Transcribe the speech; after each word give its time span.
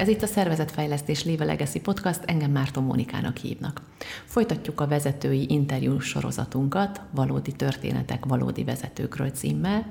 Ez 0.00 0.08
itt 0.08 0.22
a 0.22 0.26
Szervezetfejlesztés 0.26 1.24
Léve 1.24 1.44
Legacy 1.44 1.80
Podcast, 1.80 2.20
engem 2.24 2.50
Márton 2.50 2.84
Mónikának 2.84 3.36
hívnak. 3.36 3.82
Folytatjuk 4.24 4.80
a 4.80 4.86
vezetői 4.86 5.46
interjú 5.48 5.98
sorozatunkat, 5.98 7.00
Valódi 7.10 7.52
történetek 7.52 8.24
valódi 8.24 8.64
vezetőkről 8.64 9.30
címmel, 9.30 9.86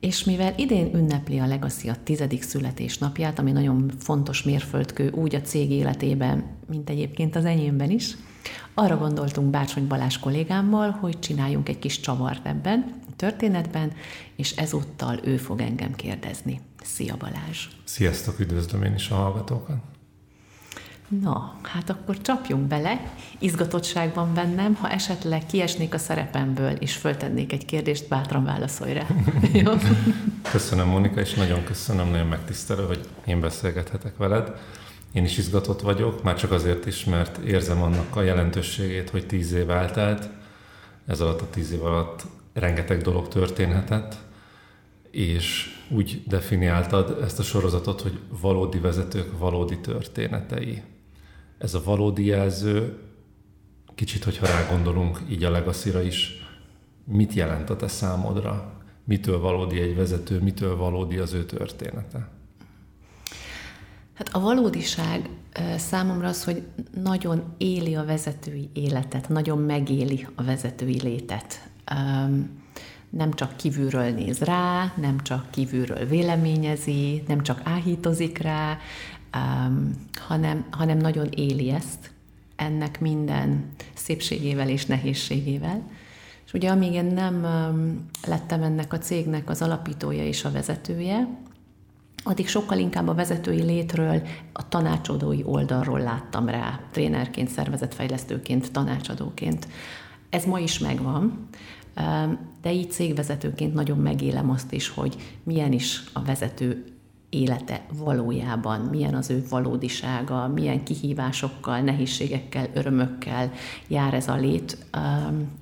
és 0.00 0.24
mivel 0.24 0.54
idén 0.56 0.94
ünnepli 0.94 1.38
a 1.38 1.46
Legacy 1.46 1.88
a 1.88 2.02
tizedik 2.02 2.42
születésnapját, 2.42 3.38
ami 3.38 3.52
nagyon 3.52 3.90
fontos 3.98 4.42
mérföldkő 4.42 5.10
úgy 5.10 5.34
a 5.34 5.40
cég 5.40 5.70
életében, 5.70 6.44
mint 6.68 6.90
egyébként 6.90 7.36
az 7.36 7.44
enyémben 7.44 7.90
is, 7.90 8.16
arra 8.74 8.96
gondoltunk 8.96 9.50
Bácsony 9.50 9.86
Balázs 9.86 10.18
kollégámmal, 10.18 10.90
hogy 10.90 11.18
csináljunk 11.18 11.68
egy 11.68 11.78
kis 11.78 12.00
csavart 12.00 12.46
ebben, 12.46 12.94
történetben, 13.16 13.92
és 14.36 14.56
ezúttal 14.56 15.20
ő 15.24 15.36
fog 15.36 15.60
engem 15.60 15.94
kérdezni. 15.94 16.60
Szia 16.84 17.16
Balázs! 17.16 17.66
Sziasztok, 17.84 18.38
üdvözlöm 18.38 18.82
én 18.82 18.94
is 18.94 19.10
a 19.10 19.14
hallgatókat! 19.14 19.76
Na, 21.20 21.54
hát 21.62 21.90
akkor 21.90 22.20
csapjunk 22.20 22.66
bele. 22.66 23.12
Izgatottságban 23.38 24.34
bennem, 24.34 24.74
ha 24.74 24.90
esetleg 24.90 25.46
kiesnék 25.46 25.94
a 25.94 25.98
szerepemből, 25.98 26.70
és 26.70 26.96
föltennék 26.96 27.52
egy 27.52 27.64
kérdést, 27.64 28.08
bátran 28.08 28.44
válaszolj 28.44 28.92
rá. 28.92 29.06
Köszönöm, 30.52 30.88
Monika, 30.88 31.20
és 31.20 31.34
nagyon 31.34 31.64
köszönöm, 31.64 32.10
nagyon 32.10 32.26
megtisztelő, 32.26 32.86
hogy 32.86 33.08
én 33.24 33.40
beszélgethetek 33.40 34.16
veled. 34.16 34.52
Én 35.12 35.24
is 35.24 35.38
izgatott 35.38 35.80
vagyok, 35.80 36.22
már 36.22 36.36
csak 36.36 36.52
azért 36.52 36.86
is, 36.86 37.04
mert 37.04 37.36
érzem 37.36 37.82
annak 37.82 38.16
a 38.16 38.22
jelentőségét, 38.22 39.10
hogy 39.10 39.26
tíz 39.26 39.52
év 39.52 39.70
eltelt. 39.70 40.28
Ez 41.06 41.20
alatt 41.20 41.40
a 41.40 41.50
tíz 41.50 41.72
év 41.72 41.84
alatt 41.84 42.22
rengeteg 42.52 43.02
dolog 43.02 43.28
történhetett, 43.28 44.16
és 45.10 45.78
úgy 45.90 46.22
definiáltad 46.26 47.22
ezt 47.22 47.38
a 47.38 47.42
sorozatot, 47.42 48.00
hogy 48.00 48.18
valódi 48.40 48.78
vezetők 48.78 49.38
valódi 49.38 49.80
történetei. 49.80 50.82
Ez 51.58 51.74
a 51.74 51.82
valódi 51.84 52.24
jelző, 52.24 52.98
kicsit, 53.94 54.24
hogyha 54.24 54.46
rágondolunk 54.46 55.20
így 55.28 55.44
a 55.44 55.50
legacy 55.50 56.06
is, 56.06 56.46
mit 57.04 57.32
jelent 57.32 57.70
a 57.70 57.76
te 57.76 57.88
számodra? 57.88 58.72
Mitől 59.04 59.40
valódi 59.40 59.80
egy 59.80 59.96
vezető, 59.96 60.40
mitől 60.40 60.76
valódi 60.76 61.16
az 61.16 61.32
ő 61.32 61.44
története? 61.44 62.28
Hát 64.14 64.28
a 64.32 64.40
valódiság 64.40 65.30
számomra 65.76 66.28
az, 66.28 66.44
hogy 66.44 66.62
nagyon 67.02 67.54
éli 67.58 67.94
a 67.94 68.04
vezetői 68.04 68.70
életet, 68.72 69.28
nagyon 69.28 69.58
megéli 69.58 70.26
a 70.34 70.42
vezetői 70.42 71.00
létet. 71.02 71.68
Nem 73.10 73.32
csak 73.32 73.56
kívülről 73.56 74.10
néz 74.10 74.38
rá, 74.38 74.92
nem 74.96 75.20
csak 75.22 75.50
kívülről 75.50 76.06
véleményezi, 76.06 77.22
nem 77.26 77.42
csak 77.42 77.60
áhítozik 77.64 78.38
rá, 78.38 78.78
hanem, 80.26 80.64
hanem 80.70 80.98
nagyon 80.98 81.26
éli 81.26 81.70
ezt, 81.70 82.10
ennek 82.56 83.00
minden 83.00 83.70
szépségével 83.94 84.68
és 84.68 84.86
nehézségével. 84.86 85.82
És 86.46 86.52
ugye 86.52 86.70
amíg 86.70 86.92
én 86.92 87.04
nem 87.04 87.46
lettem 88.26 88.62
ennek 88.62 88.92
a 88.92 88.98
cégnek 88.98 89.50
az 89.50 89.62
alapítója 89.62 90.24
és 90.24 90.44
a 90.44 90.50
vezetője, 90.50 91.28
addig 92.24 92.48
sokkal 92.48 92.78
inkább 92.78 93.08
a 93.08 93.14
vezetői 93.14 93.62
létről, 93.62 94.22
a 94.52 94.68
tanácsadói 94.68 95.42
oldalról 95.44 96.00
láttam 96.00 96.48
rá, 96.48 96.80
trénerként, 96.90 97.48
szervezetfejlesztőként, 97.48 98.72
tanácsadóként. 98.72 99.68
Ez 100.30 100.44
ma 100.44 100.58
is 100.58 100.78
megvan, 100.78 101.48
de 102.62 102.72
így 102.72 102.90
cégvezetőként 102.90 103.74
nagyon 103.74 103.98
megélem 103.98 104.50
azt 104.50 104.72
is, 104.72 104.88
hogy 104.88 105.16
milyen 105.42 105.72
is 105.72 106.04
a 106.12 106.22
vezető 106.22 106.84
élete 107.30 107.86
valójában, 107.92 108.80
milyen 108.80 109.14
az 109.14 109.30
ő 109.30 109.44
valódisága, 109.48 110.48
milyen 110.48 110.84
kihívásokkal, 110.84 111.80
nehézségekkel, 111.80 112.68
örömökkel 112.74 113.52
jár 113.88 114.14
ez 114.14 114.28
a 114.28 114.34
lét. 114.34 114.86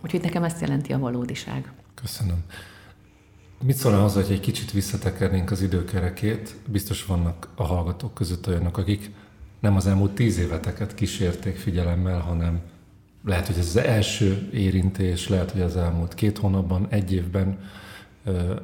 Úgyhogy 0.02 0.22
nekem 0.22 0.44
ezt 0.44 0.60
jelenti 0.60 0.92
a 0.92 0.98
valódiság. 0.98 1.72
Köszönöm. 1.94 2.44
Mit 3.64 3.76
szólna 3.76 4.04
az, 4.04 4.14
hogy 4.14 4.30
egy 4.30 4.40
kicsit 4.40 4.72
visszatekernénk 4.72 5.50
az 5.50 5.62
időkerekét? 5.62 6.56
Biztos 6.66 7.04
vannak 7.04 7.48
a 7.54 7.62
hallgatók 7.62 8.14
között 8.14 8.46
olyanok, 8.46 8.78
akik 8.78 9.10
nem 9.60 9.76
az 9.76 9.86
elmúlt 9.86 10.12
tíz 10.12 10.38
éveteket 10.38 10.94
kísérték 10.94 11.56
figyelemmel, 11.56 12.20
hanem 12.20 12.60
lehet, 13.28 13.46
hogy 13.46 13.58
ez 13.58 13.66
az 13.66 13.76
első 13.76 14.48
érintés, 14.52 15.28
lehet, 15.28 15.50
hogy 15.50 15.60
az 15.60 15.76
elmúlt 15.76 16.14
két 16.14 16.38
hónapban, 16.38 16.86
egy 16.90 17.12
évben 17.12 17.58
ö, 18.24 18.54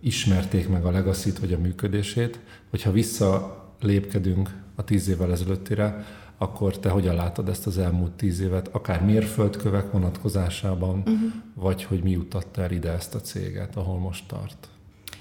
ismerték 0.00 0.68
meg 0.68 0.84
a 0.84 0.90
legacy 0.90 1.32
vagy 1.40 1.52
a 1.52 1.58
működését. 1.58 2.40
Hogyha 2.70 2.90
visszalépkedünk 2.90 4.50
a 4.74 4.84
tíz 4.84 5.08
évvel 5.08 5.32
ezelőttire, 5.32 6.04
akkor 6.38 6.78
te 6.78 6.88
hogyan 6.88 7.14
látod 7.14 7.48
ezt 7.48 7.66
az 7.66 7.78
elmúlt 7.78 8.12
tíz 8.12 8.40
évet, 8.40 8.68
akár 8.68 9.04
mérföldkövek 9.04 9.92
vonatkozásában, 9.92 10.98
uh-huh. 10.98 11.32
vagy 11.54 11.84
hogy 11.84 12.02
mi 12.02 12.10
jutatta 12.10 12.62
el 12.62 12.70
ide 12.70 12.90
ezt 12.90 13.14
a 13.14 13.20
céget, 13.20 13.76
ahol 13.76 13.98
most 13.98 14.28
tart? 14.28 14.68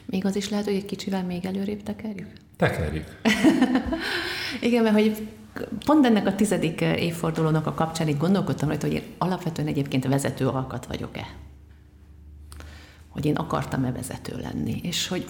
Még 0.06 0.26
az 0.26 0.36
is 0.36 0.50
lehet, 0.50 0.66
hogy 0.66 0.76
egy 0.76 0.86
kicsivel 0.86 1.24
még 1.24 1.46
előrébb 1.46 1.84
tekerjük? 1.84 2.28
Tekerjük. 2.58 3.22
Igen, 4.62 4.84
mert 4.84 4.96
hogy 4.96 5.28
pont 5.86 6.06
ennek 6.06 6.28
a 6.28 6.36
tizedik 6.36 6.82
évfordulónak 6.82 7.68
a 7.68 7.74
kapcsán 7.74 8.08
itt 8.08 8.20
gondolkodtam 8.20 8.68
rajta, 8.68 8.86
hogy 8.86 8.96
én 8.96 9.04
alapvetően 9.18 9.68
egyébként 9.68 10.08
vezető 10.08 10.48
alkat 10.48 10.86
vagyok-e. 10.86 11.28
Hogy 13.10 13.26
én 13.26 13.36
akartam-e 13.36 13.92
vezető 13.92 14.38
lenni. 14.38 14.80
És 14.84 15.08
hogy 15.08 15.26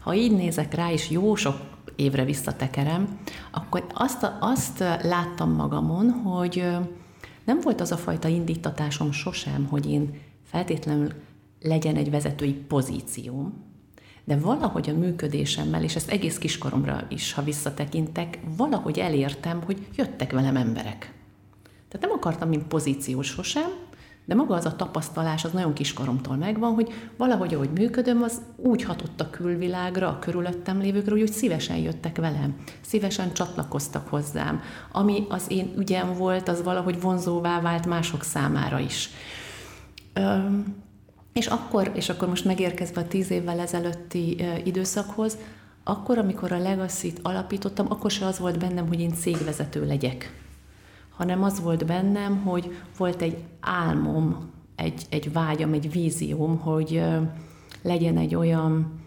ha 0.00 0.14
így 0.14 0.32
nézek 0.32 0.74
rá, 0.74 0.92
és 0.92 1.10
jó 1.10 1.34
sok 1.34 1.56
évre 1.96 2.24
visszatekerem, 2.24 3.18
akkor 3.50 3.86
azt, 3.94 4.30
azt 4.40 4.78
láttam 5.02 5.52
magamon, 5.52 6.10
hogy 6.10 6.64
nem 7.44 7.60
volt 7.60 7.80
az 7.80 7.92
a 7.92 7.96
fajta 7.96 8.28
indítatásom 8.28 9.12
sosem, 9.12 9.66
hogy 9.66 9.90
én 9.90 10.20
feltétlenül 10.44 11.12
legyen 11.60 11.96
egy 11.96 12.10
vezetői 12.10 12.52
pozícióm, 12.52 13.69
de 14.24 14.36
valahogy 14.36 14.90
a 14.90 14.98
működésemmel, 14.98 15.82
és 15.82 15.96
ezt 15.96 16.10
egész 16.10 16.38
kiskoromra 16.38 17.06
is, 17.08 17.32
ha 17.32 17.42
visszatekintek, 17.42 18.38
valahogy 18.56 18.98
elértem, 18.98 19.62
hogy 19.64 19.86
jöttek 19.96 20.32
velem 20.32 20.56
emberek. 20.56 21.12
Tehát 21.88 22.06
nem 22.06 22.16
akartam, 22.16 22.48
mint 22.48 22.66
pozíció 22.66 23.22
sosem, 23.22 23.70
de 24.24 24.34
maga 24.34 24.54
az 24.54 24.64
a 24.64 24.76
tapasztalás, 24.76 25.44
az 25.44 25.52
nagyon 25.52 25.72
kiskoromtól 25.72 26.36
megvan, 26.36 26.74
hogy 26.74 26.92
valahogy, 27.16 27.54
ahogy 27.54 27.70
működöm, 27.70 28.22
az 28.22 28.40
úgy 28.56 28.82
hatott 28.82 29.20
a 29.20 29.30
külvilágra, 29.30 30.08
a 30.08 30.18
körülöttem 30.18 30.80
lévőkre, 30.80 31.10
hogy 31.10 31.22
úgy 31.22 31.32
szívesen 31.32 31.76
jöttek 31.76 32.16
velem, 32.16 32.56
szívesen 32.80 33.32
csatlakoztak 33.32 34.08
hozzám. 34.08 34.60
Ami 34.92 35.26
az 35.28 35.44
én 35.48 35.74
ügyem 35.78 36.14
volt, 36.14 36.48
az 36.48 36.62
valahogy 36.62 37.00
vonzóvá 37.00 37.60
vált 37.60 37.86
mások 37.86 38.22
számára 38.22 38.78
is. 38.78 39.10
Üm, 40.18 40.76
és 41.40 41.46
akkor, 41.46 41.90
és 41.94 42.08
akkor 42.08 42.28
most 42.28 42.44
megérkezve 42.44 43.00
a 43.00 43.08
tíz 43.08 43.30
évvel 43.30 43.60
ezelőtti 43.60 44.44
időszakhoz, 44.64 45.36
akkor, 45.84 46.18
amikor 46.18 46.52
a 46.52 46.58
Legacy-t 46.58 47.18
alapítottam, 47.22 47.86
akkor 47.88 48.10
se 48.10 48.26
az 48.26 48.38
volt 48.38 48.58
bennem, 48.58 48.88
hogy 48.88 49.00
én 49.00 49.12
cégvezető 49.14 49.86
legyek 49.86 50.40
hanem 51.20 51.42
az 51.42 51.60
volt 51.60 51.86
bennem, 51.86 52.36
hogy 52.42 52.76
volt 52.96 53.22
egy 53.22 53.36
álmom, 53.60 54.50
egy, 54.76 55.06
egy 55.08 55.32
vágyam, 55.32 55.72
egy 55.72 55.92
vízióm, 55.92 56.58
hogy 56.58 57.02
legyen 57.82 58.16
egy 58.16 58.34
olyan 58.34 59.00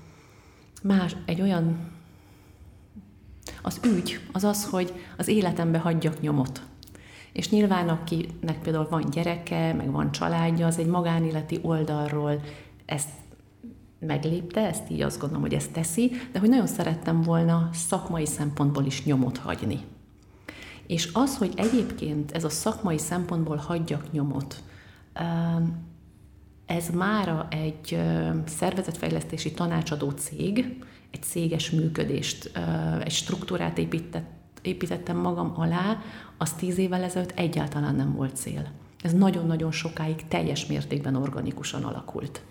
más, 0.83 1.15
egy 1.25 1.41
olyan 1.41 1.91
az 3.61 3.79
ügy, 3.85 4.19
az 4.31 4.43
az, 4.43 4.65
hogy 4.65 4.93
az 5.17 5.27
életembe 5.27 5.77
hagyjak 5.77 6.21
nyomot. 6.21 6.61
És 7.33 7.49
nyilván 7.49 7.89
akinek 7.89 8.59
például 8.63 8.87
van 8.89 9.09
gyereke, 9.09 9.73
meg 9.73 9.91
van 9.91 10.11
családja, 10.11 10.67
az 10.67 10.77
egy 10.77 10.87
magánéleti 10.87 11.59
oldalról 11.61 12.41
ezt 12.85 13.09
meglépte, 13.99 14.67
ezt 14.67 14.89
így 14.89 15.01
azt 15.01 15.19
gondolom, 15.19 15.43
hogy 15.43 15.53
ezt 15.53 15.71
teszi, 15.71 16.11
de 16.31 16.39
hogy 16.39 16.49
nagyon 16.49 16.67
szerettem 16.67 17.21
volna 17.21 17.69
szakmai 17.73 18.25
szempontból 18.25 18.85
is 18.85 19.03
nyomot 19.03 19.37
hagyni. 19.37 19.79
És 20.87 21.09
az, 21.13 21.37
hogy 21.37 21.53
egyébként 21.55 22.31
ez 22.31 22.43
a 22.43 22.49
szakmai 22.49 22.97
szempontból 22.97 23.55
hagyjak 23.55 24.11
nyomot, 24.11 24.63
ez 26.65 26.89
mára 26.89 27.47
egy 27.49 28.01
szervezetfejlesztési 28.45 29.51
tanácsadó 29.51 30.09
cég, 30.09 30.83
egy 31.11 31.23
céges 31.23 31.69
működést, 31.69 32.51
egy 33.03 33.11
struktúrát 33.11 33.77
épített, 33.77 34.29
építettem 34.63 35.17
magam 35.17 35.53
alá, 35.55 35.97
az 36.37 36.53
tíz 36.53 36.77
évvel 36.77 37.03
ezelőtt 37.03 37.31
egyáltalán 37.39 37.95
nem 37.95 38.13
volt 38.15 38.35
cél. 38.35 38.71
Ez 39.01 39.13
nagyon-nagyon 39.13 39.71
sokáig 39.71 40.27
teljes 40.27 40.65
mértékben 40.65 41.15
organikusan 41.15 41.83
alakult. 41.83 42.41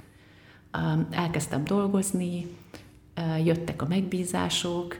Elkezdtem 1.10 1.64
dolgozni, 1.64 2.46
jöttek 3.44 3.82
a 3.82 3.88
megbízások, 3.88 4.96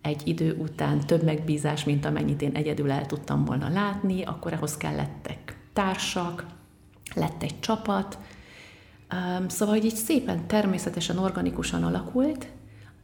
egy 0.00 0.22
idő 0.28 0.56
után 0.58 1.00
több 1.00 1.22
megbízás, 1.22 1.84
mint 1.84 2.04
amennyit 2.04 2.42
én 2.42 2.54
egyedül 2.54 2.90
el 2.90 3.06
tudtam 3.06 3.44
volna 3.44 3.68
látni, 3.68 4.22
akkor 4.22 4.52
ahhoz 4.52 4.76
kellettek 4.76 5.58
társak, 5.72 6.46
lett 7.14 7.42
egy 7.42 7.60
csapat, 7.60 8.18
Szóval, 9.46 9.76
így 9.76 9.94
szépen 9.94 10.46
természetesen, 10.46 11.18
organikusan 11.18 11.84
alakult, 11.84 12.46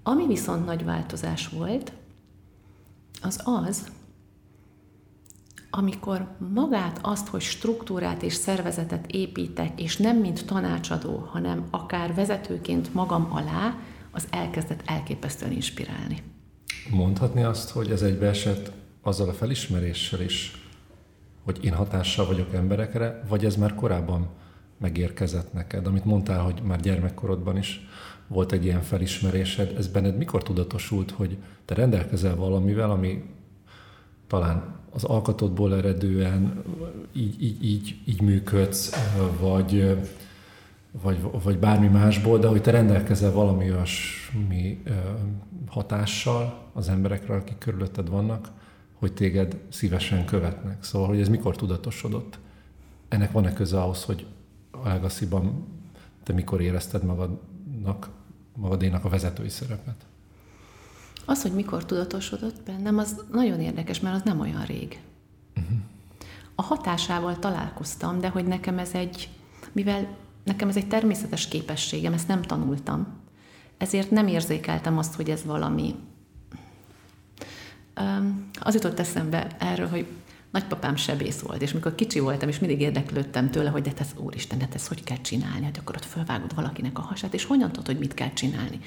ami 0.02 0.26
viszont 0.26 0.64
nagy 0.66 0.84
változás 0.84 1.48
volt, 1.48 1.92
az 3.22 3.40
az, 3.44 3.90
amikor 5.70 6.28
magát 6.54 6.98
azt, 7.02 7.28
hogy 7.28 7.40
struktúrát 7.40 8.22
és 8.22 8.34
szervezetet 8.34 9.06
építek, 9.10 9.80
és 9.80 9.96
nem 9.96 10.16
mint 10.16 10.46
tanácsadó, 10.46 11.28
hanem 11.30 11.66
akár 11.70 12.14
vezetőként 12.14 12.94
magam 12.94 13.28
alá, 13.30 13.76
az 14.10 14.26
elkezdett 14.30 14.82
elképesztően 14.84 15.52
inspirálni. 15.52 16.22
Mondhatni 16.90 17.42
azt, 17.42 17.70
hogy 17.70 17.90
ez 17.90 18.02
egybeesett 18.02 18.72
azzal 19.02 19.28
a 19.28 19.32
felismeréssel 19.32 20.20
is, 20.20 20.66
hogy 21.44 21.64
én 21.64 21.74
hatással 21.74 22.26
vagyok 22.26 22.54
emberekre, 22.54 23.22
vagy 23.28 23.44
ez 23.44 23.56
már 23.56 23.74
korábban 23.74 24.28
megérkezett 24.78 25.52
neked, 25.52 25.86
amit 25.86 26.04
mondtál, 26.04 26.40
hogy 26.42 26.62
már 26.62 26.80
gyermekkorodban 26.80 27.56
is 27.56 27.88
volt 28.32 28.52
egy 28.52 28.64
ilyen 28.64 28.82
felismerésed, 28.82 29.75
ez 29.76 29.88
benned 29.88 30.17
mikor 30.17 30.43
tudatosult, 30.43 31.11
hogy 31.11 31.37
te 31.64 31.75
rendelkezel 31.75 32.37
valamivel, 32.37 32.90
ami 32.90 33.25
talán 34.26 34.81
az 34.90 35.05
alkatodból 35.05 35.76
eredően 35.76 36.62
így, 37.12 37.43
így, 37.43 37.64
így, 37.64 37.96
így 38.05 38.23
működsz, 38.23 38.94
vagy, 39.40 39.99
vagy, 41.02 41.19
vagy 41.43 41.58
bármi 41.58 41.88
másból, 41.88 42.38
de 42.38 42.49
hogy 42.49 42.62
te 42.62 42.70
rendelkezel 42.70 43.32
valami 43.32 43.70
olyasmi 43.70 44.82
hatással 45.67 46.70
az 46.73 46.88
emberekre, 46.88 47.34
akik 47.34 47.58
körülötted 47.58 48.08
vannak, 48.08 48.50
hogy 48.94 49.12
téged 49.12 49.56
szívesen 49.69 50.25
követnek. 50.25 50.84
Szóval, 50.84 51.08
hogy 51.08 51.20
ez 51.20 51.29
mikor 51.29 51.56
tudatosodott? 51.56 52.38
Ennek 53.08 53.32
van-e 53.32 53.52
köze 53.52 53.81
ahhoz, 53.81 54.05
hogy 54.05 54.26
a 54.70 54.88
Legacy-ban 54.88 55.67
te 56.23 56.32
mikor 56.32 56.61
érezted 56.61 57.05
magadnak, 57.05 58.11
magadénak 58.56 59.04
a 59.04 59.08
vezetői 59.08 59.49
szerepet? 59.49 60.04
Az, 61.25 61.43
hogy 61.43 61.52
mikor 61.52 61.84
tudatosodott 61.84 62.62
bennem, 62.62 62.99
az 62.99 63.25
nagyon 63.32 63.60
érdekes, 63.60 64.00
mert 64.00 64.14
az 64.14 64.22
nem 64.22 64.40
olyan 64.40 64.64
rég. 64.64 65.00
Uh-huh. 65.56 65.78
A 66.54 66.62
hatásával 66.62 67.38
találkoztam, 67.38 68.20
de 68.20 68.28
hogy 68.28 68.44
nekem 68.44 68.78
ez 68.78 68.90
egy, 68.93 69.28
mivel 69.72 70.16
nekem 70.44 70.69
ez 70.69 70.76
egy 70.76 70.88
természetes 70.88 71.49
képességem, 71.49 72.12
ezt 72.12 72.28
nem 72.28 72.43
tanultam, 72.43 73.06
ezért 73.78 74.10
nem 74.10 74.26
érzékeltem 74.26 74.98
azt, 74.98 75.14
hogy 75.14 75.31
ez 75.31 75.44
valami. 75.44 75.94
Az 78.60 78.75
jutott 78.75 78.98
eszembe 78.98 79.56
erről, 79.58 79.88
hogy 79.88 80.06
nagypapám 80.52 80.96
sebész 80.96 81.40
volt, 81.40 81.62
és 81.62 81.72
mikor 81.72 81.94
kicsi 81.94 82.19
voltam, 82.19 82.49
és 82.49 82.58
mindig 82.58 82.81
érdeklődtem 82.81 83.50
tőle, 83.50 83.70
hogy 83.70 83.82
de 83.82 83.93
te 83.93 84.04
úristen, 84.16 84.58
de 84.58 84.69
ezt 84.75 84.88
hogy 84.88 85.04
kell 85.04 85.20
csinálni, 85.20 85.64
hogy 85.64 85.78
akkor 85.78 85.96
ott 85.96 86.04
fölvágod 86.04 86.54
valakinek 86.54 86.99
a 86.99 87.02
hasát, 87.02 87.34
és 87.34 87.44
honnan 87.44 87.69
tudod, 87.69 87.87
hogy 87.87 87.99
mit 87.99 88.14
kell 88.14 88.32
csinálni. 88.32 88.81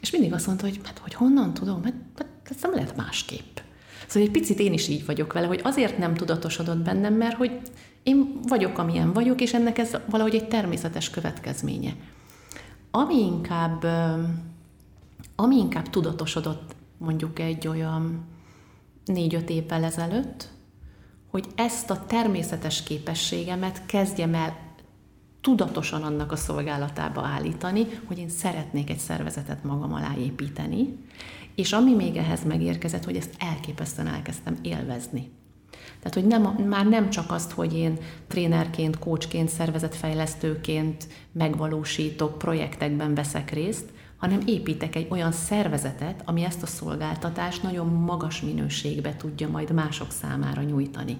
És 0.00 0.10
mindig 0.10 0.32
azt 0.32 0.46
mondta, 0.46 0.64
hogy 0.66 0.80
hát, 0.84 0.98
hogy 0.98 1.14
honnan 1.14 1.54
tudom, 1.54 1.84
hát, 1.84 1.94
hát 2.16 2.28
ez 2.50 2.56
nem 2.62 2.74
lehet 2.74 2.96
másképp. 2.96 3.58
Szóval 4.06 4.28
egy 4.28 4.34
picit 4.34 4.58
én 4.58 4.72
is 4.72 4.88
így 4.88 5.06
vagyok 5.06 5.32
vele, 5.32 5.46
hogy 5.46 5.60
azért 5.62 5.98
nem 5.98 6.14
tudatosodott 6.14 6.78
bennem, 6.78 7.14
mert 7.14 7.36
hogy 7.36 7.60
én 8.02 8.40
vagyok, 8.42 8.78
amilyen 8.78 9.12
vagyok, 9.12 9.40
és 9.40 9.54
ennek 9.54 9.78
ez 9.78 9.96
valahogy 10.10 10.34
egy 10.34 10.48
természetes 10.48 11.10
következménye. 11.10 11.94
Ami 12.90 13.18
inkább, 13.18 13.84
ami 15.36 15.56
inkább 15.56 15.90
tudatosodott 15.90 16.76
mondjuk 16.98 17.38
egy 17.38 17.68
olyan 17.68 18.24
négy-öt 19.04 19.50
évvel 19.50 19.84
ezelőtt, 19.84 20.48
hogy 21.30 21.46
ezt 21.54 21.90
a 21.90 22.04
természetes 22.06 22.82
képességemet 22.82 23.86
kezdjem 23.86 24.34
el 24.34 24.56
tudatosan 25.40 26.02
annak 26.02 26.32
a 26.32 26.36
szolgálatába 26.36 27.22
állítani, 27.22 27.86
hogy 28.04 28.18
én 28.18 28.28
szeretnék 28.28 28.90
egy 28.90 28.98
szervezetet 28.98 29.64
magam 29.64 29.92
alá 29.92 30.14
építeni, 30.18 30.96
és 31.54 31.72
ami 31.72 31.94
még 31.94 32.16
ehhez 32.16 32.44
megérkezett, 32.44 33.04
hogy 33.04 33.16
ezt 33.16 33.34
elképesztően 33.38 34.06
elkezdtem 34.06 34.56
élvezni. 34.62 35.30
Tehát, 35.98 36.14
hogy 36.14 36.26
nem, 36.26 36.42
már 36.68 36.86
nem 36.86 37.10
csak 37.10 37.30
azt, 37.30 37.50
hogy 37.50 37.74
én 37.74 37.98
trénerként, 38.26 38.98
coachként, 38.98 39.48
szervezetfejlesztőként 39.48 41.08
megvalósítok, 41.32 42.38
projektekben 42.38 43.14
veszek 43.14 43.50
részt, 43.50 43.90
hanem 44.18 44.40
építek 44.46 44.94
egy 44.94 45.06
olyan 45.10 45.32
szervezetet, 45.32 46.22
ami 46.24 46.44
ezt 46.44 46.62
a 46.62 46.66
szolgáltatást 46.66 47.62
nagyon 47.62 47.86
magas 47.86 48.40
minőségbe 48.40 49.16
tudja 49.16 49.48
majd 49.48 49.72
mások 49.72 50.10
számára 50.10 50.62
nyújtani 50.62 51.16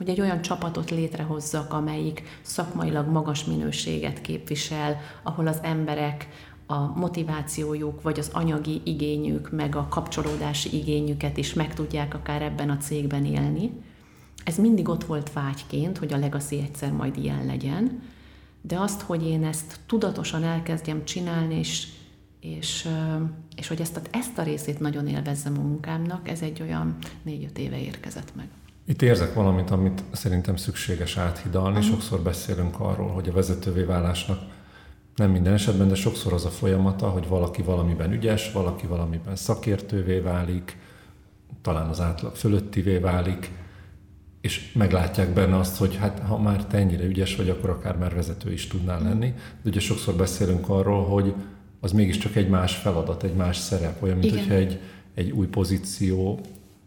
hogy 0.00 0.08
egy 0.08 0.20
olyan 0.20 0.40
csapatot 0.42 0.90
létrehozzak, 0.90 1.72
amelyik 1.72 2.22
szakmailag 2.42 3.08
magas 3.08 3.44
minőséget 3.44 4.20
képvisel, 4.20 5.00
ahol 5.22 5.46
az 5.46 5.58
emberek 5.62 6.28
a 6.66 6.98
motivációjuk, 6.98 8.02
vagy 8.02 8.18
az 8.18 8.30
anyagi 8.32 8.80
igényük, 8.84 9.50
meg 9.50 9.76
a 9.76 9.86
kapcsolódási 9.88 10.76
igényüket 10.76 11.36
is 11.36 11.54
meg 11.54 11.74
tudják 11.74 12.14
akár 12.14 12.42
ebben 12.42 12.70
a 12.70 12.76
cégben 12.76 13.24
élni. 13.24 13.72
Ez 14.44 14.58
mindig 14.58 14.88
ott 14.88 15.04
volt 15.04 15.32
vágyként, 15.32 15.98
hogy 15.98 16.12
a 16.12 16.18
legacy 16.18 16.58
egyszer 16.58 16.92
majd 16.92 17.16
ilyen 17.16 17.46
legyen, 17.46 18.02
de 18.60 18.78
azt, 18.78 19.00
hogy 19.00 19.26
én 19.26 19.44
ezt 19.44 19.80
tudatosan 19.86 20.44
elkezdjem 20.44 21.04
csinálni, 21.04 21.58
és, 21.58 21.88
és, 22.40 22.88
és 23.56 23.68
hogy 23.68 23.80
ezt 23.80 23.96
a, 23.96 24.00
ezt 24.10 24.38
a 24.38 24.42
részét 24.42 24.80
nagyon 24.80 25.08
élvezzem 25.08 25.58
a 25.58 25.62
munkámnak, 25.62 26.28
ez 26.28 26.42
egy 26.42 26.62
olyan 26.62 26.96
négy-öt 27.22 27.58
éve 27.58 27.78
érkezett 27.78 28.32
meg. 28.36 28.46
Itt 28.84 29.02
érzek 29.02 29.34
valamit, 29.34 29.70
amit 29.70 30.02
szerintem 30.12 30.56
szükséges 30.56 31.16
áthidalni. 31.16 31.78
Uh-huh. 31.78 31.92
Sokszor 31.92 32.20
beszélünk 32.20 32.80
arról, 32.80 33.08
hogy 33.08 33.28
a 33.28 33.32
vezetővé 33.32 33.82
válásnak 33.82 34.40
nem 35.16 35.30
minden 35.30 35.52
esetben, 35.52 35.88
de 35.88 35.94
sokszor 35.94 36.32
az 36.32 36.44
a 36.44 36.50
folyamata, 36.50 37.08
hogy 37.08 37.28
valaki 37.28 37.62
valamiben 37.62 38.12
ügyes, 38.12 38.52
valaki 38.52 38.86
valamiben 38.86 39.36
szakértővé 39.36 40.18
válik, 40.18 40.78
talán 41.62 41.88
az 41.88 42.00
átlag 42.00 42.34
fölöttivé 42.34 42.98
válik, 42.98 43.50
és 44.40 44.72
meglátják 44.72 45.32
benne 45.32 45.56
azt, 45.56 45.76
hogy 45.76 45.96
hát 45.96 46.18
ha 46.18 46.38
már 46.38 46.66
te 46.66 46.76
ennyire 46.76 47.04
ügyes 47.04 47.36
vagy, 47.36 47.48
akkor 47.48 47.70
akár 47.70 47.96
már 47.96 48.14
vezető 48.14 48.52
is 48.52 48.66
tudnál 48.66 49.02
lenni. 49.02 49.34
De 49.62 49.70
ugye 49.70 49.80
sokszor 49.80 50.14
beszélünk 50.14 50.68
arról, 50.68 51.04
hogy 51.04 51.34
az 51.80 51.92
mégiscsak 51.92 52.36
egy 52.36 52.48
más 52.48 52.76
feladat, 52.76 53.22
egy 53.22 53.34
más 53.34 53.56
szerep, 53.56 54.02
olyan, 54.02 54.18
mint 54.18 54.32
Igen. 54.32 54.38
hogyha 54.38 54.54
egy, 54.58 54.80
egy 55.14 55.30
új 55.30 55.46
pozíció 55.46 56.40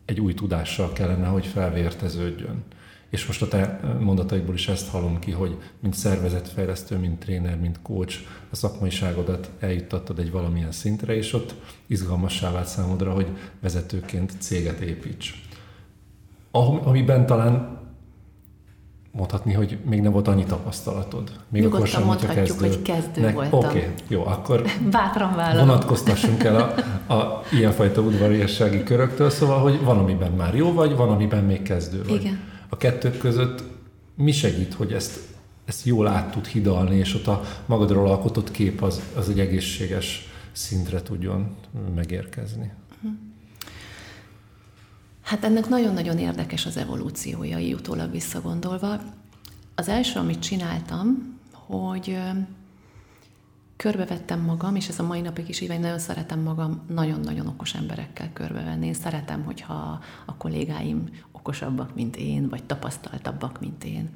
egy 0.06 0.20
új 0.20 0.34
tudással 0.34 0.94
kellene, 0.94 1.28
hogy 1.28 1.46
felvérteződjön. 1.46 2.64
És 3.10 3.26
most 3.26 3.42
a 3.42 3.48
te 3.48 3.80
mondataikból 4.00 4.54
is 4.54 4.68
ezt 4.68 4.90
hallom 4.90 5.20
ki, 5.20 5.32
hogy 5.32 5.58
mint 5.80 5.94
szervezetfejlesztő, 5.94 6.98
mint 6.98 7.20
tréner, 7.20 7.60
mint 7.60 7.80
coach, 7.82 8.20
a 8.50 8.56
szakmaiságodat 8.56 9.50
eljuttattad 9.60 10.20
egy 10.20 10.32
valamilyen 10.32 10.72
szintre, 10.72 11.16
és 11.16 11.34
ott 11.34 11.54
izgalmassá 11.88 12.52
vált 12.52 12.68
számodra, 12.68 13.14
hogy 13.14 13.28
vezetőként 13.62 14.34
céget 14.40 14.80
építs. 14.80 15.42
Amiben 16.84 17.26
talán 17.26 17.82
mondhatni, 19.16 19.54
hogy 19.54 19.78
még 19.90 20.02
nem 20.02 20.12
volt 20.12 20.28
annyi 20.28 20.44
tapasztalatod. 20.44 21.32
Még 21.50 21.62
Nyugodtan 21.62 21.86
akkor 21.86 21.88
sem, 21.88 22.04
mondhatjuk, 22.04 22.46
kezdő. 22.46 22.68
hogy 22.68 22.82
kezdő 22.82 23.22
ne, 23.22 23.32
voltam. 23.32 23.60
Oké, 23.60 23.68
okay, 23.68 23.90
jó, 24.08 24.26
akkor 24.26 24.64
Bátran 24.92 25.36
vállalom. 25.36 25.68
vonatkoztassunk 25.68 26.44
el 26.44 26.56
a, 27.08 27.14
a 27.14 27.44
ilyenfajta 27.52 28.02
udvariassági 28.02 28.84
köröktől, 28.84 29.30
szóval, 29.30 29.60
hogy 29.60 29.84
van, 29.84 29.98
amiben 29.98 30.32
már 30.32 30.56
jó 30.56 30.74
vagy, 30.74 30.96
van, 30.96 31.10
amiben 31.10 31.44
még 31.44 31.62
kezdő 31.62 32.04
vagy. 32.04 32.22
Igen. 32.22 32.40
A 32.70 32.78
kettők 32.78 33.18
között 33.18 33.64
mi 34.16 34.32
segít, 34.32 34.74
hogy 34.74 34.92
ezt, 34.92 35.20
ezt 35.66 35.86
jól 35.86 36.08
át 36.08 36.32
tud 36.32 36.46
hidalni, 36.46 36.96
és 36.96 37.16
ott 37.16 37.28
a 37.28 37.42
magadról 37.66 38.08
alkotott 38.08 38.52
kép 38.52 38.82
az, 38.82 39.02
az 39.16 39.30
egy 39.30 39.40
egészséges 39.40 40.28
szintre 40.52 41.02
tudjon 41.02 41.56
megérkezni? 41.96 42.72
Hát 45.24 45.44
ennek 45.44 45.68
nagyon-nagyon 45.68 46.18
érdekes 46.18 46.66
az 46.66 46.78
evolúciója, 46.78 47.58
így 47.58 47.74
utólag 47.74 48.12
visszagondolva. 48.12 49.02
Az 49.76 49.88
első, 49.88 50.20
amit 50.20 50.40
csináltam, 50.40 51.40
hogy 51.52 52.18
körbevettem 53.76 54.40
magam, 54.40 54.76
és 54.76 54.88
ez 54.88 55.00
a 55.00 55.04
mai 55.04 55.22
napig 55.22 55.50
is 55.50 55.62
így 55.62 55.80
nagyon 55.80 56.00
szeretem 56.00 56.40
magam 56.40 56.82
nagyon-nagyon 56.88 57.48
okos 57.48 57.74
emberekkel 57.74 58.34
körbevenni. 58.34 58.86
Én 58.86 58.94
szeretem, 58.94 59.44
hogyha 59.44 60.00
a 60.26 60.38
kollégáim 60.38 61.10
okosabbak, 61.32 61.96
mint 61.96 62.16
én, 62.16 62.50
vagy 62.50 62.64
tapasztaltabbak, 62.64 63.60
mint 63.60 63.84
én. 63.84 64.10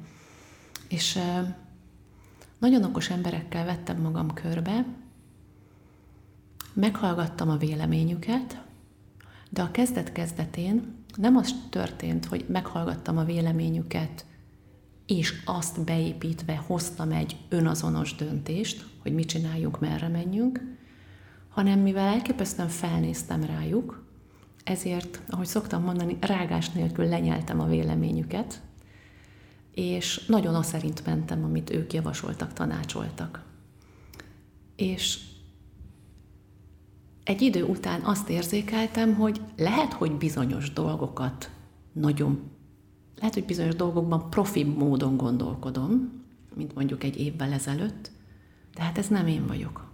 És 0.88 1.18
nagyon 2.58 2.84
okos 2.84 3.10
emberekkel 3.10 3.64
vettem 3.64 4.00
magam 4.00 4.32
körbe, 4.32 4.84
meghallgattam 6.72 7.50
a 7.50 7.56
véleményüket, 7.56 8.62
de 9.50 9.62
a 9.62 9.70
kezdet-kezdetén 9.70 10.97
nem 11.20 11.36
az 11.36 11.54
történt, 11.70 12.24
hogy 12.24 12.44
meghallgattam 12.48 13.18
a 13.18 13.24
véleményüket, 13.24 14.26
és 15.06 15.42
azt 15.44 15.84
beépítve 15.84 16.56
hoztam 16.56 17.10
egy 17.10 17.36
önazonos 17.48 18.14
döntést, 18.14 18.86
hogy 19.02 19.14
mit 19.14 19.28
csináljunk, 19.28 19.80
merre 19.80 20.08
menjünk, 20.08 20.76
hanem 21.48 21.78
mivel 21.78 22.06
elképesztően 22.06 22.68
felnéztem 22.68 23.44
rájuk, 23.44 24.06
ezért, 24.64 25.20
ahogy 25.28 25.46
szoktam 25.46 25.82
mondani, 25.82 26.16
rágás 26.20 26.70
nélkül 26.70 27.08
lenyeltem 27.08 27.60
a 27.60 27.66
véleményüket, 27.66 28.60
és 29.74 30.26
nagyon 30.26 30.54
azt 30.54 30.68
szerint 30.68 31.06
mentem, 31.06 31.44
amit 31.44 31.70
ők 31.70 31.92
javasoltak, 31.92 32.52
tanácsoltak. 32.52 33.44
És 34.76 35.18
egy 37.28 37.42
idő 37.42 37.64
után 37.64 38.00
azt 38.00 38.28
érzékeltem, 38.28 39.14
hogy 39.14 39.40
lehet, 39.56 39.92
hogy 39.92 40.12
bizonyos 40.12 40.72
dolgokat 40.72 41.50
nagyon, 41.92 42.40
lehet, 43.16 43.34
hogy 43.34 43.44
bizonyos 43.44 43.74
dolgokban 43.74 44.30
profi 44.30 44.64
módon 44.64 45.16
gondolkodom, 45.16 46.22
mint 46.54 46.74
mondjuk 46.74 47.04
egy 47.04 47.20
évvel 47.20 47.52
ezelőtt, 47.52 48.10
de 48.74 48.82
hát 48.82 48.98
ez 48.98 49.08
nem 49.08 49.26
én 49.26 49.46
vagyok. 49.46 49.90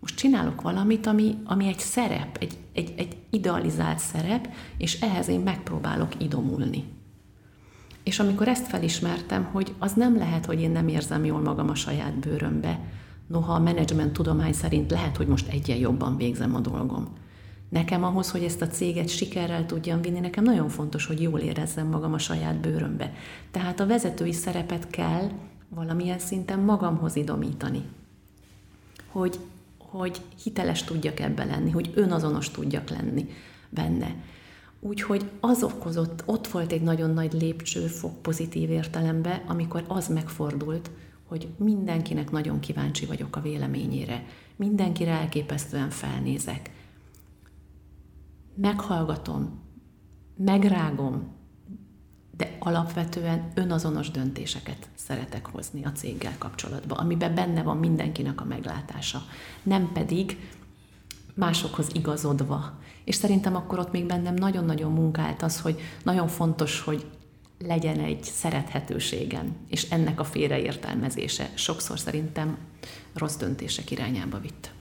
Most 0.00 0.16
csinálok 0.16 0.60
valamit, 0.60 1.06
ami, 1.06 1.38
ami 1.44 1.66
egy 1.66 1.78
szerep, 1.78 2.36
egy, 2.40 2.56
egy, 2.72 2.94
egy 2.96 3.16
idealizált 3.30 3.98
szerep, 3.98 4.48
és 4.76 5.00
ehhez 5.00 5.28
én 5.28 5.40
megpróbálok 5.40 6.22
idomulni. 6.22 6.84
És 8.02 8.18
amikor 8.18 8.48
ezt 8.48 8.66
felismertem, 8.66 9.44
hogy 9.44 9.74
az 9.78 9.92
nem 9.92 10.16
lehet, 10.16 10.46
hogy 10.46 10.60
én 10.60 10.70
nem 10.70 10.88
érzem 10.88 11.24
jól 11.24 11.40
magam 11.40 11.68
a 11.68 11.74
saját 11.74 12.18
bőrömbe, 12.18 12.80
noha 13.26 13.52
a 13.52 13.58
menedzsment 13.58 14.12
tudomány 14.12 14.52
szerint 14.52 14.90
lehet, 14.90 15.16
hogy 15.16 15.26
most 15.26 15.48
egyen 15.48 15.76
jobban 15.76 16.16
végzem 16.16 16.54
a 16.54 16.60
dolgom. 16.60 17.08
Nekem 17.68 18.04
ahhoz, 18.04 18.30
hogy 18.30 18.44
ezt 18.44 18.62
a 18.62 18.66
céget 18.66 19.08
sikerrel 19.08 19.66
tudjam 19.66 20.00
vinni, 20.00 20.20
nekem 20.20 20.44
nagyon 20.44 20.68
fontos, 20.68 21.06
hogy 21.06 21.22
jól 21.22 21.40
érezzem 21.40 21.86
magam 21.86 22.12
a 22.12 22.18
saját 22.18 22.60
bőrömbe. 22.60 23.12
Tehát 23.50 23.80
a 23.80 23.86
vezetői 23.86 24.32
szerepet 24.32 24.90
kell 24.90 25.30
valamilyen 25.68 26.18
szinten 26.18 26.58
magamhoz 26.58 27.16
idomítani. 27.16 27.82
Hogy, 29.10 29.38
hogy 29.78 30.20
hiteles 30.42 30.84
tudjak 30.84 31.20
ebbe 31.20 31.44
lenni, 31.44 31.70
hogy 31.70 31.92
önazonos 31.94 32.50
tudjak 32.50 32.90
lenni 32.90 33.28
benne. 33.70 34.14
Úgyhogy 34.80 35.30
az 35.40 35.62
okozott, 35.62 36.22
ott 36.26 36.46
volt 36.46 36.72
egy 36.72 36.82
nagyon 36.82 37.10
nagy 37.10 37.32
lépcsőfok 37.32 38.22
pozitív 38.22 38.70
értelemben, 38.70 39.40
amikor 39.46 39.84
az 39.88 40.08
megfordult, 40.08 40.90
hogy 41.24 41.48
mindenkinek 41.58 42.30
nagyon 42.30 42.60
kíváncsi 42.60 43.06
vagyok 43.06 43.36
a 43.36 43.40
véleményére, 43.40 44.24
mindenkire 44.56 45.10
elképesztően 45.10 45.90
felnézek. 45.90 46.70
Meghallgatom, 48.54 49.62
megrágom, 50.36 51.32
de 52.36 52.56
alapvetően 52.58 53.52
önazonos 53.54 54.10
döntéseket 54.10 54.88
szeretek 54.94 55.46
hozni 55.46 55.84
a 55.84 55.92
céggel 55.92 56.38
kapcsolatban, 56.38 56.98
amiben 56.98 57.34
benne 57.34 57.62
van 57.62 57.76
mindenkinek 57.76 58.40
a 58.40 58.44
meglátása, 58.44 59.22
nem 59.62 59.90
pedig 59.92 60.38
másokhoz 61.34 61.88
igazodva. 61.92 62.78
És 63.04 63.14
szerintem 63.14 63.56
akkor 63.56 63.78
ott 63.78 63.92
még 63.92 64.06
bennem 64.06 64.34
nagyon-nagyon 64.34 64.92
munkált 64.92 65.42
az, 65.42 65.60
hogy 65.60 65.80
nagyon 66.02 66.28
fontos, 66.28 66.80
hogy 66.80 67.06
legyen 67.58 68.00
egy 68.00 68.22
szerethetőségem, 68.22 69.56
és 69.68 69.90
ennek 69.90 70.20
a 70.20 70.24
félreértelmezése 70.24 71.50
sokszor 71.54 71.98
szerintem 71.98 72.58
rossz 73.14 73.36
döntések 73.36 73.90
irányába 73.90 74.38
vitt. 74.38 74.72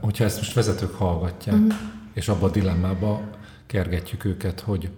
Hogyha 0.00 0.24
ezt 0.24 0.36
most 0.36 0.52
vezetők 0.52 0.94
hallgatják, 0.94 1.56
uh-huh. 1.56 1.72
és 2.12 2.28
abba 2.28 2.46
a 2.46 2.50
dilemmába 2.50 3.30
kergetjük 3.66 4.24
őket, 4.24 4.60
hogy, 4.60 4.90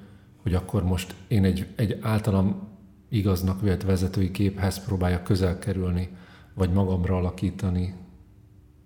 hogy 0.42 0.54
akkor 0.54 0.84
most 0.84 1.14
én 1.28 1.44
egy, 1.44 1.66
egy 1.76 1.98
általam 2.02 2.68
igaznak 3.08 3.60
vélt 3.60 3.82
vezetői 3.82 4.30
képhez 4.30 4.84
próbáljak 4.84 5.24
közel 5.24 5.58
kerülni, 5.58 6.08
vagy 6.54 6.72
magamra 6.72 7.16
alakítani, 7.16 7.94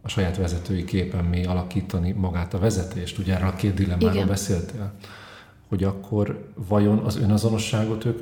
a 0.02 0.09
saját 0.09 0.37
vezetői 0.37 0.85
képen 0.85 1.44
alakítani 1.47 2.12
magát 2.12 2.54
a 2.54 2.59
vezetést. 2.59 3.18
Ugye 3.18 3.35
erre 3.35 3.47
a 3.47 3.54
két 3.54 3.75
dilemmáról 3.75 4.25
beszéltél 4.25 4.92
hogy 5.74 5.84
akkor 5.84 6.52
vajon 6.68 6.98
az 6.98 7.16
önazonosságot 7.16 8.04
ők 8.04 8.20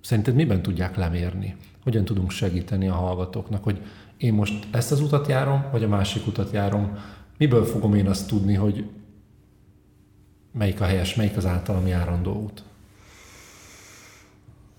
szerinted 0.00 0.34
miben 0.34 0.62
tudják 0.62 0.96
lemérni? 0.96 1.56
Hogyan 1.82 2.04
tudunk 2.04 2.30
segíteni 2.30 2.88
a 2.88 2.94
hallgatóknak, 2.94 3.64
hogy 3.64 3.82
én 4.16 4.34
most 4.34 4.66
ezt 4.70 4.92
az 4.92 5.00
utat 5.00 5.26
járom, 5.26 5.64
vagy 5.72 5.84
a 5.84 5.88
másik 5.88 6.26
utat 6.26 6.52
járom? 6.52 6.98
Miből 7.36 7.64
fogom 7.64 7.94
én 7.94 8.06
azt 8.06 8.28
tudni, 8.28 8.54
hogy 8.54 8.90
melyik 10.52 10.80
a 10.80 10.84
helyes, 10.84 11.14
melyik 11.14 11.36
az 11.36 11.46
általam 11.46 11.86
járandó 11.86 12.42
út? 12.42 12.62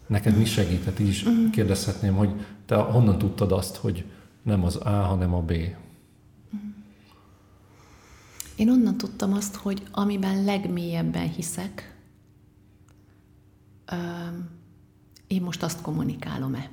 Neked 0.08 0.38
mi 0.38 0.46
segített? 0.46 1.00
Így 1.00 1.08
is 1.08 1.24
mhm. 1.24 1.50
kérdezhetném, 1.50 2.16
hogy 2.16 2.30
te 2.66 2.76
honnan 2.76 3.18
tudtad 3.18 3.52
azt, 3.52 3.76
hogy 3.76 4.06
nem 4.42 4.64
az 4.64 4.76
A, 4.76 4.90
hanem 4.90 5.34
a 5.34 5.42
B? 5.42 5.52
Én 8.56 8.70
onnan 8.70 8.98
tudtam 8.98 9.34
azt, 9.34 9.56
hogy 9.56 9.84
amiben 9.92 10.44
legmélyebben 10.44 11.30
hiszek, 11.30 11.99
én 15.28 15.42
most 15.42 15.64
azt 15.64 15.82
kommunikálom-e. 15.82 16.70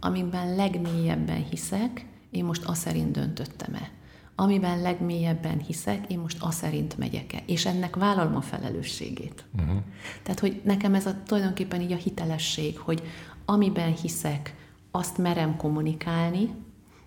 Amiben 0.00 0.54
legmélyebben 0.54 1.44
hiszek, 1.44 2.06
én 2.30 2.44
most 2.44 2.64
azt 2.64 2.80
szerint 2.80 3.10
döntöttem-e. 3.10 3.90
Amiben 4.34 4.80
legmélyebben 4.80 5.58
hiszek, 5.58 6.06
én 6.08 6.18
most 6.18 6.42
azt 6.42 6.58
szerint 6.58 6.98
megyek-e. 6.98 7.42
És 7.46 7.66
ennek 7.66 7.96
vállalom 7.96 8.36
a 8.36 8.40
felelősségét. 8.40 9.44
Uh-huh. 9.58 9.76
Tehát, 10.22 10.40
hogy 10.40 10.60
nekem 10.64 10.94
ez 10.94 11.06
a, 11.06 11.22
tulajdonképpen 11.26 11.80
így 11.80 11.92
a 11.92 11.96
hitelesség, 11.96 12.78
hogy 12.78 13.02
amiben 13.44 13.94
hiszek, 13.94 14.54
azt 14.90 15.18
merem 15.18 15.56
kommunikálni, 15.56 16.50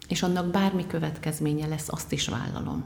és 0.08 0.24
annak 0.24 0.52
bármi 0.52 0.88
következménye 0.88 1.68
lesz, 1.68 1.90
azt 1.90 2.12
is 2.12 2.28
vállalom. 2.28 2.86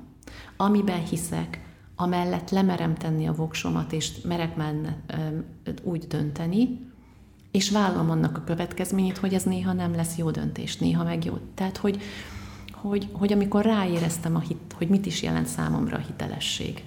Amiben 0.58 1.06
hiszek, 1.06 1.73
amellett 1.96 2.50
lemerem 2.50 2.96
tenni 2.96 3.28
a 3.28 3.34
voksomat, 3.34 3.92
és 3.92 4.22
merek 4.22 4.56
menne 4.56 4.98
úgy 5.84 6.08
dönteni, 6.08 6.80
és 7.52 7.70
vállalom 7.70 8.10
annak 8.10 8.38
a 8.38 8.44
következményét, 8.44 9.18
hogy 9.18 9.34
ez 9.34 9.44
néha 9.44 9.74
nem 9.74 9.96
lesz 9.96 10.18
jó 10.18 10.32
döntés, 10.32 10.78
néha 10.78 11.04
meg 11.04 11.26
jó. 11.26 11.38
Tehát, 11.54 11.78
hogy, 11.78 12.02
hogy, 12.72 13.10
hogy 13.12 13.34
amikor 13.34 13.66
ráéreztem, 13.66 14.36
a 14.36 14.40
hit, 14.40 14.76
hogy 14.78 14.88
mit 14.88 15.06
is 15.06 15.22
jelent 15.22 15.48
számomra 15.48 15.98
a 15.98 16.00
hitelesség. 16.00 16.84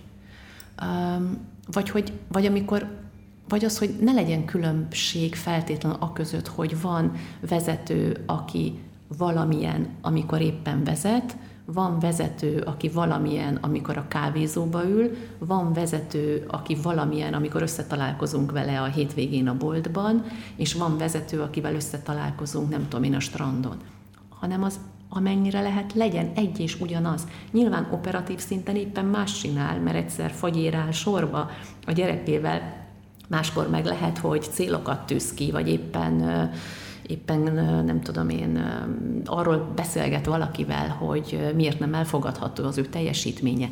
vagy, 1.73 1.91
hogy, 1.91 2.13
vagy 2.29 2.47
amikor 2.47 3.05
vagy 3.49 3.65
az, 3.65 3.79
hogy 3.79 3.97
ne 4.01 4.13
legyen 4.13 4.45
különbség 4.45 5.35
feltétlenül 5.35 5.99
a 6.01 6.13
között, 6.13 6.49
hogy 6.49 6.81
van 6.81 7.13
vezető, 7.49 8.23
aki 8.27 8.79
valamilyen, 9.19 9.89
amikor 10.01 10.41
éppen 10.41 10.85
vezet, 10.85 11.37
van 11.67 11.99
vezető, 11.99 12.59
aki 12.59 12.89
valamilyen, 12.89 13.59
amikor 13.61 13.97
a 13.97 14.09
kávézóba 14.09 14.85
ül, 14.85 15.17
van 15.39 15.73
vezető, 15.73 16.45
aki 16.49 16.77
valamilyen, 16.83 17.35
amikor 17.35 17.63
összetalálkozunk 17.63 18.53
vele 18.53 18.81
a 18.81 18.85
hétvégén 18.85 19.49
a 19.49 19.57
boltban, 19.57 20.25
és 20.57 20.75
van 20.75 20.99
vezető, 20.99 21.41
akivel 21.41 21.75
összetalálkozunk, 21.75 22.71
nem 22.71 22.89
tudom 22.89 23.05
én, 23.05 23.15
a 23.15 23.21
strandon. 23.21 23.77
Hanem 24.29 24.63
az 24.63 24.79
amennyire 25.09 25.61
lehet, 25.61 25.95
legyen 25.95 26.33
egy 26.35 26.61
és 26.61 26.81
ugyanaz. 26.81 27.27
Nyilván 27.53 27.89
operatív 27.93 28.39
szinten 28.39 28.77
éppen 28.77 29.05
más 29.05 29.41
csinál, 29.41 29.81
mert 29.81 29.97
egyszer 29.97 30.31
fagyér 30.31 30.79
sorba 30.93 31.51
a 31.87 31.93
gyerekével, 31.93 32.87
máskor 33.29 33.71
meg 33.71 33.85
lehet, 33.85 34.19
hogy 34.19 34.43
célokat 34.43 35.07
tűz 35.07 35.35
ki, 35.35 35.51
vagy 35.51 35.69
éppen 35.69 36.51
éppen 37.07 37.41
nem 37.85 38.01
tudom 38.01 38.29
én, 38.29 38.65
arról 39.25 39.73
beszélget 39.75 40.27
valakivel, 40.27 40.89
hogy 40.89 41.53
miért 41.55 41.79
nem 41.79 41.95
elfogadható 41.95 42.65
az 42.65 42.79
ő 42.79 42.87
teljesítménye. 42.87 43.69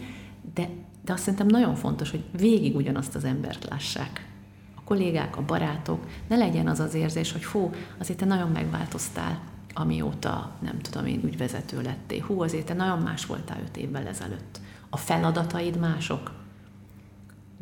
De, 0.55 0.69
de 1.05 1.13
azt 1.13 1.23
szerintem 1.23 1.47
nagyon 1.47 1.75
fontos, 1.75 2.11
hogy 2.11 2.25
végig 2.37 2.77
ugyanazt 2.77 3.15
az 3.15 3.25
embert 3.25 3.67
lássák. 3.71 4.29
A 4.75 4.81
kollégák, 4.85 5.37
a 5.37 5.45
barátok, 5.45 6.07
ne 6.29 6.37
legyen 6.37 6.69
az 6.69 6.81
az 6.81 6.95
érzés, 6.95 7.33
hogy 7.33 7.43
fú, 7.43 7.71
azért 7.99 8.19
te 8.19 8.25
nagyon 8.25 8.51
megváltoztál, 8.51 9.41
amióta, 9.75 10.51
nem 10.63 10.79
tudom 10.79 11.07
én, 11.07 11.21
ügyvezető 11.25 11.83
lettél. 11.83 12.23
Hú, 12.23 12.43
azért 12.43 12.67
te 12.67 12.75
nagyon 12.75 12.99
más 12.99 13.27
voltál 13.27 13.61
öt 13.67 13.77
évvel 13.77 14.07
ezelőtt. 14.07 14.61
A 14.91 14.97
feladataid 14.97 15.79
mások. 15.79 16.33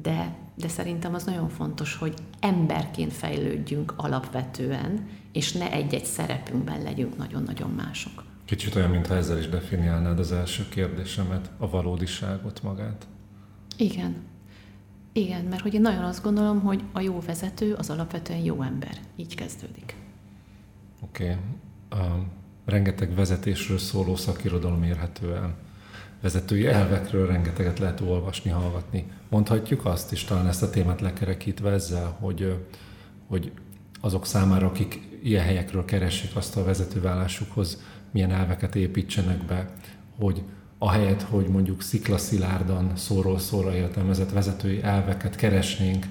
De, 0.02 0.36
de 0.54 0.68
szerintem 0.68 1.14
az 1.14 1.24
nagyon 1.24 1.48
fontos, 1.48 1.96
hogy 1.96 2.14
emberként 2.42 3.12
fejlődjünk 3.12 3.94
alapvetően, 3.96 5.08
és 5.32 5.52
ne 5.52 5.72
egy-egy 5.72 6.04
szerepünkben 6.04 6.82
legyünk 6.82 7.16
nagyon-nagyon 7.16 7.70
mások. 7.70 8.24
Kicsit 8.44 8.74
olyan, 8.74 8.90
mintha 8.90 9.14
ezzel 9.14 9.38
is 9.38 9.48
definiálnád 9.48 10.18
az 10.18 10.32
első 10.32 10.68
kérdésemet, 10.68 11.50
a 11.58 11.70
valódiságot 11.70 12.62
magát. 12.62 13.06
Igen. 13.76 14.16
Igen, 15.12 15.44
mert 15.44 15.62
hogy 15.62 15.74
én 15.74 15.80
nagyon 15.80 16.04
azt 16.04 16.22
gondolom, 16.22 16.60
hogy 16.60 16.82
a 16.92 17.00
jó 17.00 17.20
vezető 17.26 17.74
az 17.74 17.90
alapvetően 17.90 18.38
jó 18.38 18.62
ember. 18.62 18.98
Így 19.16 19.34
kezdődik. 19.34 19.96
Oké. 21.00 21.24
Okay. 21.24 22.06
Uh, 22.06 22.22
rengeteg 22.64 23.14
vezetésről 23.14 23.78
szóló 23.78 24.16
szakirodalom 24.16 24.82
érhető 24.82 25.34
el. 25.34 25.56
Vezetői 26.22 26.66
elvekről 26.66 27.26
rengeteget 27.26 27.78
lehet 27.78 28.00
olvasni, 28.00 28.50
hallgatni. 28.50 29.06
Mondhatjuk 29.28 29.84
azt 29.84 30.12
is, 30.12 30.24
talán 30.24 30.46
ezt 30.46 30.62
a 30.62 30.70
témát 30.70 31.00
lekerekítve 31.00 31.70
ezzel, 31.70 32.16
hogy, 32.20 32.56
hogy 33.26 33.52
azok 34.00 34.26
számára, 34.26 34.66
akik 34.66 35.18
ilyen 35.22 35.44
helyekről 35.44 35.84
keresik 35.84 36.36
azt 36.36 36.56
a 36.56 36.64
vezetővállásukhoz, 36.64 37.82
milyen 38.10 38.30
elveket 38.30 38.74
építsenek 38.74 39.44
be, 39.44 39.70
hogy 40.18 40.42
ahelyett, 40.78 41.22
hogy 41.22 41.46
mondjuk 41.46 41.82
sziklaszilárdan 41.82 42.96
szóról 42.96 43.38
szóra 43.38 43.74
értelmezett 43.74 44.30
vezetői 44.30 44.82
elveket 44.82 45.36
keresnénk, 45.36 46.06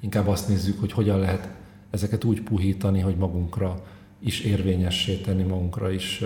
inkább 0.00 0.26
azt 0.26 0.48
nézzük, 0.48 0.80
hogy 0.80 0.92
hogyan 0.92 1.18
lehet 1.18 1.48
ezeket 1.90 2.24
úgy 2.24 2.40
puhítani, 2.42 3.00
hogy 3.00 3.16
magunkra 3.16 3.82
is 4.18 4.40
érvényessé 4.40 5.16
tenni, 5.16 5.42
magunkra 5.42 5.90
is 5.90 6.24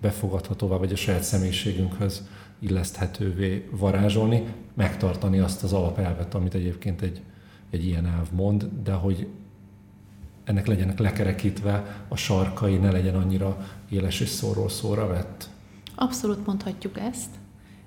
befogadhatóvá, 0.00 0.76
vagy 0.76 0.92
a 0.92 0.96
saját 0.96 1.22
személyiségünkhöz 1.22 2.28
illeszthetővé 2.58 3.68
varázsolni, 3.70 4.54
megtartani 4.74 5.38
azt 5.38 5.62
az 5.62 5.72
alapelvet, 5.72 6.34
amit 6.34 6.54
egyébként 6.54 7.02
egy, 7.02 7.22
egy 7.70 7.86
ilyen 7.86 8.06
elv 8.06 8.30
mond, 8.32 8.68
de 8.82 8.92
hogy 8.92 9.26
ennek 10.44 10.66
legyenek 10.66 10.98
lekerekítve 10.98 12.04
a 12.08 12.16
sarkai, 12.16 12.76
ne 12.76 12.90
legyen 12.90 13.14
annyira 13.14 13.66
éles 13.90 14.20
és 14.20 14.28
szóról 14.28 14.68
szóra 14.68 15.06
vett. 15.06 15.48
Abszolút 15.94 16.46
mondhatjuk 16.46 16.98
ezt, 16.98 17.30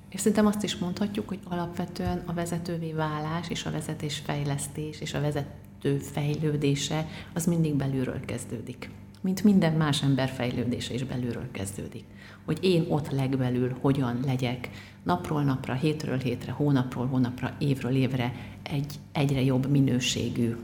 és 0.10 0.20
szerintem 0.20 0.46
azt 0.46 0.64
is 0.64 0.78
mondhatjuk, 0.78 1.28
hogy 1.28 1.40
alapvetően 1.44 2.24
a 2.26 2.34
vezetővé 2.34 2.92
válás 2.94 3.50
és 3.50 3.66
a 3.66 3.72
vezetés 3.72 4.18
fejlesztés 4.18 5.02
és 5.02 5.14
a 5.14 5.22
vezető 5.22 5.98
fejlődése 5.98 7.08
az 7.34 7.46
mindig 7.46 7.76
belülről 7.76 8.20
kezdődik. 8.26 8.90
Mint 9.22 9.44
minden 9.44 9.74
más 9.74 10.04
ember 10.04 10.30
fejlődése 10.30 10.94
is 10.94 11.04
belülről 11.04 11.52
kezdődik. 11.52 12.04
Hogy 12.50 12.58
én 12.62 12.86
ott 12.88 13.12
legbelül 13.12 13.75
hogyan 13.82 14.20
legyek 14.25 14.70
napról 15.03 15.44
napra, 15.44 15.74
hétről 15.74 16.18
hétre, 16.18 16.51
hónapról 16.51 17.08
hónapra, 17.08 17.53
évről 17.58 17.96
évre 17.96 18.34
egy 18.63 18.94
egyre 19.12 19.41
jobb 19.41 19.70
minőségű 19.70 20.56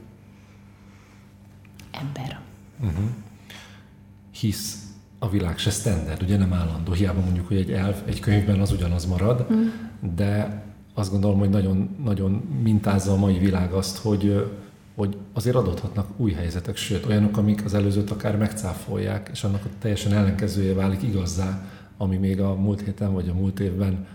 ember. 1.92 2.40
Uh-huh. 2.80 3.06
Hisz 4.32 4.84
a 5.20 5.30
világ 5.30 5.58
se 5.58 5.70
standard, 5.70 6.22
ugye 6.22 6.38
nem 6.38 6.54
állandó. 6.54 6.92
Hiába 6.92 7.22
mondjuk, 7.22 7.48
hogy 7.48 7.58
egy 7.58 7.72
elv 7.72 7.96
egy 8.06 8.20
könyvben 8.20 8.60
az 8.60 8.72
ugyanaz 8.72 9.06
marad, 9.06 9.40
uh-huh. 9.40 9.66
de 10.16 10.64
azt 10.94 11.12
gondolom, 11.12 11.40
hogy 11.40 11.50
nagyon, 11.50 11.96
nagyon 12.04 12.32
mintázza 12.64 13.12
a 13.12 13.18
mai 13.18 13.38
világ 13.38 13.72
azt, 13.72 13.98
hogy, 13.98 14.52
hogy 14.96 15.18
azért 15.34 15.56
adódhatnak 15.56 16.10
új 16.18 16.32
helyzetek, 16.32 16.76
sőt 16.76 17.06
olyanok, 17.06 17.38
amik 17.38 17.66
az 17.66 17.74
előzőt 17.74 18.12
akár 18.12 18.38
megcáfolják, 18.38 19.30
és 19.32 19.44
annak 19.44 19.66
a 19.66 19.70
teljesen 19.80 20.14
ellenkezője 20.14 20.74
válik 20.74 21.04
igazzá, 21.04 21.74
ami 21.98 22.18
még 22.18 22.42
a 22.42 22.54
múlt 22.54 22.82
héten 22.82 23.14
vagy 23.14 23.30
a 23.30 23.34
múlt 23.34 23.60
évben 23.60 24.08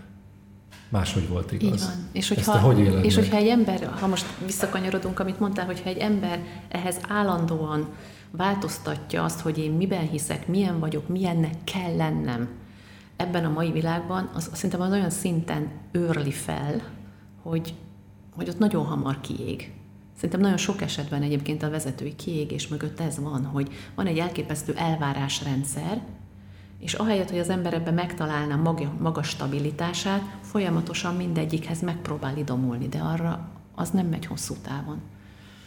máshogy 0.89 1.27
volt 1.27 1.51
igaz. 1.51 1.73
Így 1.73 1.79
van. 1.79 2.09
És 2.11 2.27
hogyha, 2.27 2.59
hogy 2.59 2.79
és 3.03 3.15
hogyha 3.15 3.35
egy 3.35 3.47
ember, 3.47 3.89
ha 3.99 4.07
most 4.07 4.25
visszakanyarodunk, 4.45 5.19
amit 5.19 5.39
mondtál, 5.39 5.65
hogyha 5.65 5.89
egy 5.89 5.97
ember 5.97 6.43
ehhez 6.69 6.99
állandóan 7.07 7.87
változtatja 8.31 9.23
azt, 9.23 9.39
hogy 9.39 9.57
én 9.57 9.71
miben 9.71 10.09
hiszek, 10.09 10.47
milyen 10.47 10.79
vagyok, 10.79 11.07
milyennek 11.07 11.63
kell 11.63 11.95
lennem 11.95 12.49
ebben 13.15 13.45
a 13.45 13.49
mai 13.49 13.71
világban, 13.71 14.29
az 14.33 14.49
szerintem 14.53 14.81
az 14.81 14.91
olyan 14.91 15.09
szinten 15.09 15.71
őrli 15.91 16.31
fel, 16.31 16.81
hogy, 17.41 17.73
hogy 18.35 18.49
ott 18.49 18.59
nagyon 18.59 18.85
hamar 18.85 19.21
kiég. 19.21 19.73
Szerintem 20.15 20.39
nagyon 20.39 20.57
sok 20.57 20.81
esetben 20.81 21.21
egyébként 21.21 21.63
a 21.63 21.69
vezetői 21.69 22.15
kiégés 22.15 22.67
mögött 22.67 22.99
ez 22.99 23.19
van, 23.19 23.45
hogy 23.45 23.71
van 23.95 24.05
egy 24.05 24.17
elképesztő 24.17 24.73
elvárásrendszer, 24.75 26.01
és 26.81 26.93
ahelyett, 26.93 27.29
hogy 27.29 27.39
az 27.39 27.49
ember 27.49 27.73
ebben 27.73 27.93
megtalálna 27.93 28.55
maga, 28.55 28.93
maga 28.99 29.23
stabilitását, 29.23 30.21
folyamatosan 30.41 31.15
mindegyikhez 31.15 31.81
megpróbál 31.81 32.37
idomulni, 32.37 32.87
de 32.87 32.99
arra 32.99 33.49
az 33.75 33.89
nem 33.89 34.07
megy 34.07 34.25
hosszú 34.25 34.53
távon. 34.61 35.01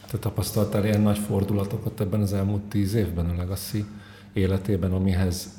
Te 0.07 0.19
tapasztaltál 0.19 0.85
ilyen 0.85 1.01
nagy 1.01 1.19
fordulatokat 1.19 2.01
ebben 2.01 2.21
az 2.21 2.33
elmúlt 2.33 2.63
tíz 2.63 2.95
évben 2.95 3.29
a 3.29 3.37
Legacy 3.37 3.85
életében, 4.33 4.93
amihez 4.93 5.51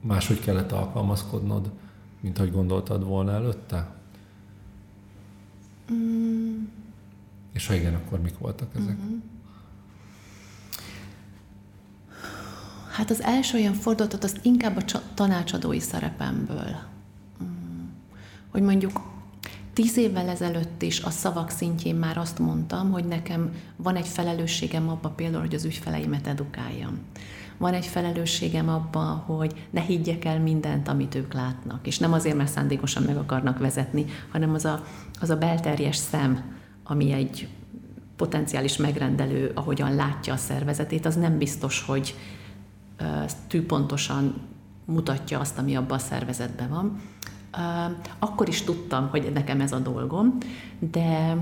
máshogy 0.00 0.40
kellett 0.40 0.72
alkalmazkodnod, 0.72 1.70
mint 2.20 2.38
ahogy 2.38 2.52
gondoltad 2.52 3.04
volna 3.04 3.32
előtte? 3.32 3.90
Mm. 5.92 6.64
És 7.52 7.66
ha 7.66 7.74
igen, 7.74 7.94
akkor 7.94 8.20
mik 8.20 8.38
voltak 8.38 8.68
ezek? 8.76 8.96
Mm-hmm. 8.96 9.18
Hát 12.98 13.10
az 13.10 13.22
első 13.22 13.58
olyan 13.58 13.74
fordulatot 13.74 14.24
azt 14.24 14.38
inkább 14.42 14.76
a 14.76 15.00
tanácsadói 15.14 15.80
szerepemből. 15.80 16.76
Mm. 17.42 17.86
Hogy 18.50 18.62
mondjuk 18.62 19.00
tíz 19.72 19.96
évvel 19.96 20.28
ezelőtt 20.28 20.82
is 20.82 21.00
a 21.00 21.10
szavak 21.10 21.50
szintjén 21.50 21.94
már 21.94 22.18
azt 22.18 22.38
mondtam, 22.38 22.90
hogy 22.90 23.04
nekem 23.04 23.52
van 23.76 23.96
egy 23.96 24.06
felelősségem 24.06 24.88
abban 24.88 25.14
például, 25.14 25.42
hogy 25.42 25.54
az 25.54 25.64
ügyfeleimet 25.64 26.26
edukáljam. 26.26 26.98
Van 27.56 27.74
egy 27.74 27.86
felelősségem 27.86 28.68
abban, 28.68 29.16
hogy 29.16 29.66
ne 29.70 29.80
higgyek 29.80 30.24
el 30.24 30.40
mindent, 30.40 30.88
amit 30.88 31.14
ők 31.14 31.32
látnak. 31.32 31.86
És 31.86 31.98
nem 31.98 32.12
azért, 32.12 32.36
mert 32.36 32.52
szándékosan 32.52 33.02
meg 33.02 33.16
akarnak 33.16 33.58
vezetni, 33.58 34.04
hanem 34.30 34.54
az 34.54 34.64
a, 34.64 34.84
az 35.20 35.30
a 35.30 35.36
belterjes 35.36 35.96
szem, 35.96 36.42
ami 36.84 37.12
egy 37.12 37.48
potenciális 38.16 38.76
megrendelő, 38.76 39.50
ahogyan 39.54 39.94
látja 39.94 40.32
a 40.32 40.36
szervezetét, 40.36 41.06
az 41.06 41.16
nem 41.16 41.38
biztos, 41.38 41.82
hogy 41.82 42.14
tűpontosan 43.46 44.34
mutatja 44.84 45.40
azt, 45.40 45.58
ami 45.58 45.76
abban 45.76 45.96
a 45.96 46.00
szervezetben 46.00 46.68
van. 46.68 47.00
Akkor 48.18 48.48
is 48.48 48.62
tudtam, 48.62 49.08
hogy 49.08 49.30
nekem 49.34 49.60
ez 49.60 49.72
a 49.72 49.78
dolgom, 49.78 50.38
de, 50.78 51.36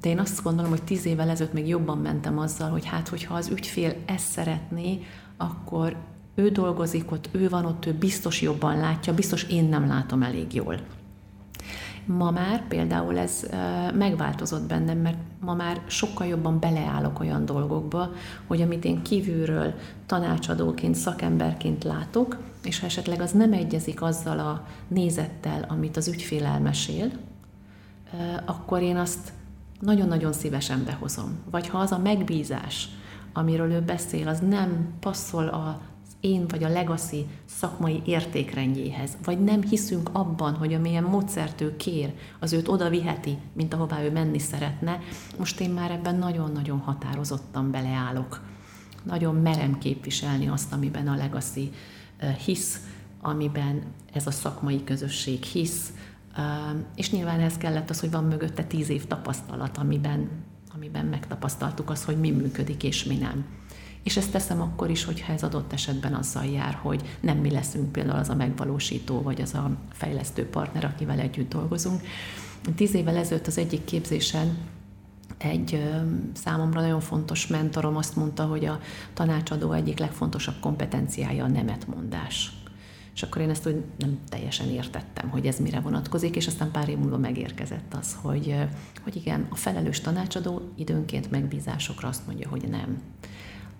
de 0.00 0.08
én 0.08 0.18
azt 0.18 0.42
gondolom, 0.42 0.70
hogy 0.70 0.82
tíz 0.82 1.06
évvel 1.06 1.28
ezelőtt 1.28 1.52
még 1.52 1.68
jobban 1.68 1.98
mentem 1.98 2.38
azzal, 2.38 2.70
hogy 2.70 2.86
hát, 2.86 3.08
hogyha 3.08 3.34
az 3.34 3.48
ügyfél 3.48 3.94
ezt 4.06 4.30
szeretné, 4.30 5.00
akkor 5.36 5.96
ő 6.34 6.48
dolgozik 6.48 7.10
ott, 7.10 7.28
ő 7.32 7.48
van 7.48 7.64
ott, 7.64 7.86
ő 7.86 7.92
biztos 7.92 8.42
jobban 8.42 8.76
látja, 8.76 9.14
biztos 9.14 9.42
én 9.42 9.64
nem 9.64 9.86
látom 9.86 10.22
elég 10.22 10.54
jól. 10.54 10.80
Ma 12.06 12.30
már 12.30 12.66
például 12.68 13.18
ez 13.18 13.46
megváltozott 13.94 14.66
bennem, 14.68 14.98
mert 14.98 15.18
ma 15.40 15.54
már 15.54 15.80
sokkal 15.86 16.26
jobban 16.26 16.60
beleállok 16.60 17.20
olyan 17.20 17.44
dolgokba, 17.44 18.10
hogy 18.46 18.60
amit 18.60 18.84
én 18.84 19.02
kívülről 19.02 19.74
tanácsadóként, 20.06 20.94
szakemberként 20.94 21.84
látok, 21.84 22.38
és 22.64 22.80
ha 22.80 22.86
esetleg 22.86 23.20
az 23.20 23.32
nem 23.32 23.52
egyezik 23.52 24.02
azzal 24.02 24.38
a 24.38 24.66
nézettel, 24.88 25.66
amit 25.68 25.96
az 25.96 26.08
ügyfél 26.08 26.44
elmesél, 26.44 27.10
akkor 28.44 28.82
én 28.82 28.96
azt 28.96 29.32
nagyon-nagyon 29.80 30.32
szívesen 30.32 30.84
behozom. 30.84 31.38
Vagy 31.50 31.68
ha 31.68 31.78
az 31.78 31.92
a 31.92 31.98
megbízás, 31.98 32.88
amiről 33.32 33.70
ő 33.70 33.80
beszél, 33.80 34.28
az 34.28 34.40
nem 34.48 34.88
passzol 35.00 35.48
a 35.48 35.80
én 36.22 36.46
vagy 36.48 36.64
a 36.64 36.68
legacy 36.68 37.26
szakmai 37.44 38.02
értékrendjéhez, 38.04 39.16
vagy 39.24 39.40
nem 39.40 39.62
hiszünk 39.62 40.10
abban, 40.12 40.54
hogy 40.54 40.72
amilyen 40.72 41.04
módszert 41.04 41.60
ő 41.60 41.76
kér, 41.76 42.14
az 42.40 42.52
őt 42.52 42.68
oda 42.68 42.88
viheti, 42.88 43.38
mint 43.52 43.74
ahová 43.74 44.02
ő 44.02 44.10
menni 44.10 44.38
szeretne, 44.38 45.00
most 45.38 45.60
én 45.60 45.70
már 45.70 45.90
ebben 45.90 46.16
nagyon-nagyon 46.16 46.78
határozottan 46.78 47.70
beleállok. 47.70 48.40
Nagyon 49.02 49.34
merem 49.34 49.78
képviselni 49.78 50.48
azt, 50.48 50.72
amiben 50.72 51.08
a 51.08 51.16
legacy 51.16 51.70
hisz, 52.44 52.80
amiben 53.20 53.82
ez 54.12 54.26
a 54.26 54.30
szakmai 54.30 54.84
közösség 54.84 55.42
hisz, 55.42 55.92
és 56.94 57.10
nyilván 57.10 57.40
ez 57.40 57.56
kellett 57.56 57.90
az, 57.90 58.00
hogy 58.00 58.10
van 58.10 58.24
mögötte 58.24 58.64
tíz 58.64 58.88
év 58.88 59.06
tapasztalat, 59.06 59.78
amiben, 59.78 60.28
amiben 60.74 61.06
megtapasztaltuk 61.06 61.90
azt, 61.90 62.04
hogy 62.04 62.20
mi 62.20 62.30
működik 62.30 62.82
és 62.82 63.04
mi 63.04 63.16
nem. 63.16 63.44
És 64.02 64.16
ezt 64.16 64.32
teszem 64.32 64.60
akkor 64.60 64.90
is, 64.90 65.04
hogyha 65.04 65.32
ez 65.32 65.42
adott 65.42 65.72
esetben 65.72 66.14
azzal 66.14 66.44
jár, 66.44 66.74
hogy 66.74 67.16
nem 67.20 67.38
mi 67.38 67.50
leszünk 67.50 67.92
például 67.92 68.18
az 68.18 68.28
a 68.28 68.34
megvalósító, 68.34 69.22
vagy 69.22 69.40
az 69.40 69.54
a 69.54 69.70
fejlesztő 69.92 70.46
partner, 70.46 70.84
akivel 70.84 71.18
együtt 71.18 71.50
dolgozunk. 71.50 72.00
Tíz 72.74 72.94
évvel 72.94 73.16
ezelőtt 73.16 73.46
az 73.46 73.58
egyik 73.58 73.84
képzésen 73.84 74.58
egy 75.38 75.92
számomra 76.32 76.80
nagyon 76.80 77.00
fontos 77.00 77.46
mentorom 77.46 77.96
azt 77.96 78.16
mondta, 78.16 78.44
hogy 78.44 78.64
a 78.64 78.80
tanácsadó 79.14 79.72
egyik 79.72 79.98
legfontosabb 79.98 80.60
kompetenciája 80.60 81.44
a 81.44 81.48
nemetmondás. 81.48 82.52
És 83.14 83.22
akkor 83.22 83.42
én 83.42 83.50
ezt 83.50 83.66
úgy 83.66 83.84
nem 83.98 84.18
teljesen 84.28 84.68
értettem, 84.68 85.28
hogy 85.28 85.46
ez 85.46 85.58
mire 85.58 85.80
vonatkozik, 85.80 86.36
és 86.36 86.46
aztán 86.46 86.70
pár 86.70 86.88
év 86.88 86.98
múlva 86.98 87.18
megérkezett 87.18 87.94
az, 87.94 88.16
hogy, 88.22 88.56
hogy 89.02 89.16
igen, 89.16 89.46
a 89.50 89.56
felelős 89.56 90.00
tanácsadó 90.00 90.60
időnként 90.76 91.30
megbízásokra 91.30 92.08
azt 92.08 92.26
mondja, 92.26 92.48
hogy 92.48 92.68
nem. 92.68 93.02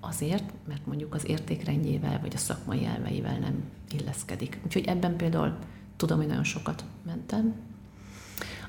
Azért, 0.05 0.45
mert 0.69 0.87
mondjuk 0.87 1.15
az 1.15 1.29
értékrendjével 1.29 2.21
vagy 2.21 2.35
a 2.35 2.39
szakmai 2.39 2.85
elveivel 2.85 3.39
nem 3.39 3.63
illeszkedik. 3.99 4.61
Úgyhogy 4.65 4.85
ebben 4.85 5.17
például 5.17 5.57
tudom, 5.97 6.19
hogy 6.19 6.27
nagyon 6.27 6.45
sokat 6.45 6.85
mentem. 7.07 7.55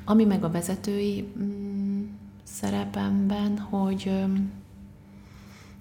Ami 0.06 0.26
meg 0.26 0.44
a 0.44 0.52
vezetői 0.52 1.34
mm, 1.38 2.04
szerepemben, 2.44 3.58
hogy 3.58 4.12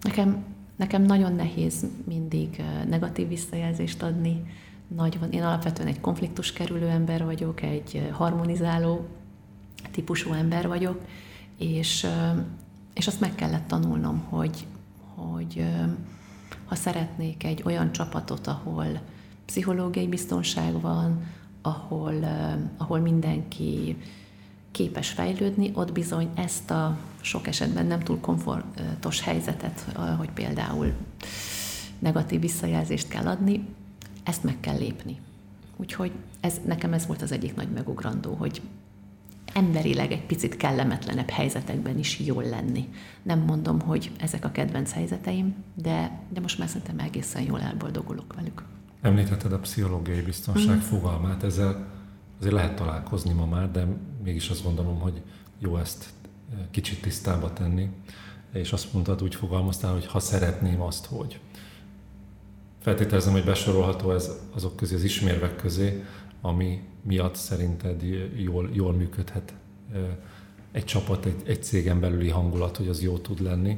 nekem, 0.03 0.45
nekem 0.77 1.03
nagyon 1.03 1.35
nehéz 1.35 1.87
mindig 2.05 2.63
negatív 2.89 3.29
visszajelzést 3.29 4.03
adni. 4.03 4.43
Nagy 4.89 5.19
van. 5.19 5.31
Én 5.31 5.43
alapvetően 5.43 5.89
egy 5.89 6.01
konfliktus 6.01 6.53
kerülő 6.53 6.89
ember 6.89 7.25
vagyok, 7.25 7.63
egy 7.63 8.09
harmonizáló 8.13 9.07
típusú 9.91 10.33
ember 10.33 10.69
vagyok, 10.69 11.01
és, 11.59 12.07
és 12.95 13.07
azt 13.07 13.21
meg 13.21 13.35
kellett 13.35 13.67
tanulnom, 13.67 14.19
hogy, 14.19 14.67
hogy 15.15 15.67
ha 16.67 16.75
szeretnék 16.75 17.45
egy 17.45 17.63
olyan 17.65 17.93
csapatot, 17.93 18.47
ahol 18.47 19.01
pszichológiai 19.47 20.09
biztonság 20.09 20.81
van, 20.81 21.27
ahol, 21.63 22.15
ahol 22.77 22.99
mindenki 22.99 23.97
képes 24.71 25.09
fejlődni, 25.09 25.71
ott 25.75 25.93
bizony 25.93 26.29
ezt 26.35 26.71
a 26.71 26.99
sok 27.21 27.47
esetben 27.47 27.87
nem 27.87 28.01
túl 28.01 28.21
komfortos 28.21 29.21
helyzetet, 29.21 29.81
hogy 30.19 30.31
például 30.31 30.93
negatív 31.99 32.41
visszajelzést 32.41 33.09
kell 33.09 33.27
adni, 33.27 33.69
ezt 34.23 34.45
meg 34.45 34.61
kell 34.61 34.77
lépni. 34.77 35.21
Úgyhogy 35.77 36.13
ez, 36.41 36.61
nekem 36.67 36.93
ez 36.93 37.07
volt 37.07 37.23
az 37.23 37.33
egyik 37.33 37.55
nagy 37.55 37.71
megugrandó, 37.71 38.35
hogy 38.35 38.61
emberileg 39.55 40.13
egy 40.13 40.27
picit 40.27 40.57
kellemetlenebb 40.57 41.31
helyzetekben 41.31 41.99
is 41.99 42.19
jól 42.19 42.45
lenni. 42.45 42.89
Nem 43.23 43.39
mondom, 43.39 43.81
hogy 43.81 44.11
ezek 44.19 44.45
a 44.45 44.51
kedvenc 44.51 44.93
helyzeteim, 44.93 45.55
de, 45.75 46.21
de 46.33 46.41
most 46.41 46.59
már 46.59 46.69
szerintem 46.69 46.99
egészen 46.99 47.43
jól 47.43 47.61
elboldogulok 47.61 48.35
velük. 48.35 48.63
Említetted 49.01 49.53
a 49.53 49.59
pszichológiai 49.59 50.21
biztonság 50.21 50.77
mm. 50.77 50.81
fogalmát, 50.81 51.43
ezzel 51.43 51.87
azért 52.39 52.55
lehet 52.55 52.77
találkozni 52.77 53.33
ma 53.33 53.47
már, 53.47 53.71
de 53.71 53.87
mégis 54.25 54.49
azt 54.49 54.63
gondolom, 54.63 55.01
hogy 55.01 55.23
jó 55.59 55.77
ezt 55.77 56.09
eh, 56.53 56.59
kicsit 56.71 57.03
tisztába 57.03 57.53
tenni. 57.53 57.89
És 58.53 58.73
azt 58.73 58.93
mondtad, 58.93 59.23
úgy 59.23 59.35
fogalmaztál, 59.35 59.93
hogy 59.93 60.07
ha 60.07 60.21
szeretném 60.21 60.81
azt, 60.81 61.07
hogy. 61.07 61.41
Feltételezem, 62.81 63.33
hogy 63.33 63.45
besorolható 63.45 64.13
ez 64.13 64.31
azok 64.55 64.77
közé, 64.77 64.95
az 64.95 65.05
ismérvek 65.05 65.57
közé, 65.57 66.05
ami 66.41 66.83
miatt 67.03 67.35
szerinted 67.35 68.03
jól, 68.37 68.71
jól 68.73 68.93
működhet 68.93 69.55
egy 70.73 70.85
csapat, 70.85 71.25
egy, 71.25 71.43
egy 71.47 71.63
cégen 71.63 72.01
belüli 72.01 72.29
hangulat, 72.29 72.77
hogy 72.77 72.89
az 72.89 73.03
jó 73.03 73.19
tud 73.19 73.41
lenni. 73.41 73.77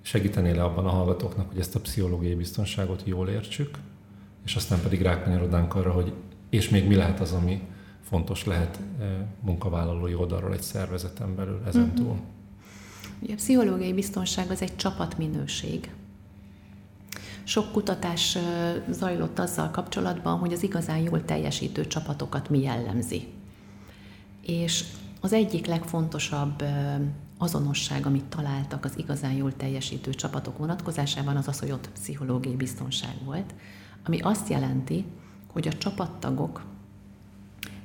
Segítenél-e 0.00 0.64
abban 0.64 0.86
a 0.86 0.90
hallgatóknak, 0.90 1.48
hogy 1.48 1.58
ezt 1.58 1.74
a 1.74 1.80
pszichológiai 1.80 2.34
biztonságot 2.34 3.02
jól 3.04 3.28
értsük, 3.28 3.78
és 4.44 4.56
aztán 4.56 4.80
pedig 4.80 5.02
rákanyarodnánk 5.02 5.74
arra, 5.74 5.92
hogy 5.92 6.12
és 6.50 6.68
még 6.68 6.86
mi 6.86 6.94
lehet 6.94 7.20
az, 7.20 7.32
ami 7.32 7.60
fontos 8.00 8.44
lehet 8.44 8.80
munkavállalói 9.40 10.14
oldalról 10.14 10.52
egy 10.52 10.62
szervezeten 10.62 11.34
belül 11.34 11.62
ezentúl? 11.66 12.12
Mm-hmm. 12.12 12.36
Ugye 13.20 13.32
a 13.32 13.36
pszichológiai 13.36 13.92
biztonság 13.92 14.50
az 14.50 14.62
egy 14.62 14.76
csapatminőség. 14.76 15.90
Sok 17.48 17.72
kutatás 17.72 18.38
zajlott 18.90 19.38
azzal 19.38 19.70
kapcsolatban, 19.70 20.38
hogy 20.38 20.52
az 20.52 20.62
igazán 20.62 20.98
jól 20.98 21.24
teljesítő 21.24 21.86
csapatokat 21.86 22.50
mi 22.50 22.60
jellemzi. 22.60 23.28
És 24.42 24.84
az 25.20 25.32
egyik 25.32 25.66
legfontosabb 25.66 26.64
azonosság, 27.38 28.06
amit 28.06 28.24
találtak 28.24 28.84
az 28.84 28.98
igazán 28.98 29.32
jól 29.32 29.56
teljesítő 29.56 30.14
csapatok 30.14 30.58
vonatkozásában, 30.58 31.36
az 31.36 31.48
az, 31.48 31.58
hogy 31.58 31.70
ott 31.70 31.90
pszichológiai 31.90 32.56
biztonság 32.56 33.14
volt, 33.24 33.54
ami 34.04 34.20
azt 34.20 34.48
jelenti, 34.48 35.04
hogy 35.52 35.68
a 35.68 35.78
csapattagok 35.78 36.62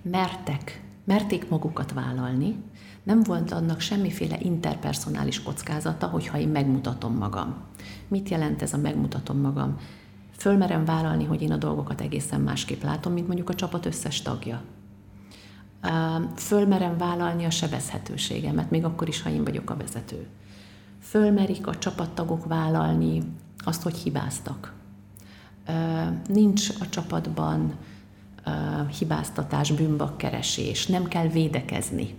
mertek, 0.01 0.82
merték 1.03 1.49
magukat 1.49 1.93
vállalni, 1.93 2.55
nem 3.03 3.23
volt 3.23 3.51
annak 3.51 3.79
semmiféle 3.79 4.37
interpersonális 4.39 5.43
kockázata, 5.43 6.07
hogyha 6.07 6.37
én 6.37 6.47
megmutatom 6.47 7.17
magam. 7.17 7.55
Mit 8.07 8.29
jelent 8.29 8.61
ez 8.61 8.73
a 8.73 8.77
megmutatom 8.77 9.37
magam? 9.37 9.77
Fölmerem 10.37 10.85
vállalni, 10.85 11.23
hogy 11.23 11.41
én 11.41 11.51
a 11.51 11.57
dolgokat 11.57 12.01
egészen 12.01 12.41
másképp 12.41 12.83
látom, 12.83 13.13
mint 13.13 13.27
mondjuk 13.27 13.49
a 13.49 13.55
csapat 13.55 13.85
összes 13.85 14.21
tagja. 14.21 14.61
Fölmerem 16.35 16.97
vállalni 16.97 17.45
a 17.45 17.49
sebezhetőségemet, 17.49 18.69
még 18.69 18.83
akkor 18.83 19.07
is, 19.07 19.21
ha 19.21 19.29
én 19.29 19.43
vagyok 19.43 19.69
a 19.69 19.77
vezető. 19.77 20.27
Fölmerik 20.99 21.67
a 21.67 21.77
csapattagok 21.77 22.45
vállalni 22.45 23.23
azt, 23.57 23.81
hogy 23.81 23.97
hibáztak. 23.97 24.73
Nincs 26.27 26.69
a 26.79 26.89
csapatban 26.89 27.73
hibáztatás, 28.99 29.71
bűnbakkeresés, 29.71 30.87
nem 30.87 31.03
kell 31.03 31.27
védekezni 31.27 32.15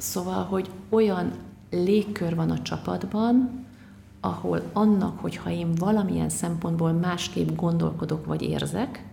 Szóval, 0.00 0.44
hogy 0.44 0.70
olyan 0.88 1.32
légkör 1.70 2.34
van 2.34 2.50
a 2.50 2.62
csapatban, 2.62 3.64
ahol 4.20 4.62
annak, 4.72 5.18
hogyha 5.18 5.50
én 5.50 5.74
valamilyen 5.74 6.28
szempontból 6.28 6.92
másképp 6.92 7.56
gondolkodok 7.56 8.26
vagy 8.26 8.42
érzek, 8.42 9.04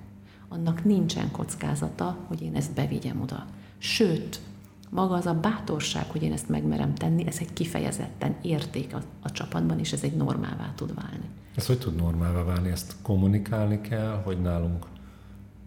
annak 0.49 0.83
nincsen 0.83 1.31
kockázata, 1.31 2.17
hogy 2.27 2.41
én 2.41 2.55
ezt 2.55 2.73
bevigyem 2.73 3.21
oda. 3.21 3.45
Sőt, 3.77 4.39
maga 4.89 5.15
az 5.15 5.25
a 5.25 5.33
bátorság, 5.33 6.05
hogy 6.11 6.23
én 6.23 6.31
ezt 6.31 6.49
megmerem 6.49 6.95
tenni, 6.95 7.27
ez 7.27 7.37
egy 7.39 7.53
kifejezetten 7.53 8.35
érték 8.41 8.95
a, 8.95 9.01
a 9.21 9.31
csapatban, 9.31 9.79
és 9.79 9.91
ez 9.91 10.03
egy 10.03 10.15
normává 10.15 10.73
tud 10.75 10.93
válni. 10.95 11.25
Ez 11.55 11.65
hogy 11.65 11.79
tud 11.79 11.95
normává 11.95 12.43
válni? 12.43 12.69
Ezt 12.69 12.95
kommunikálni 13.01 13.81
kell, 13.81 14.21
hogy 14.23 14.41
nálunk 14.41 14.85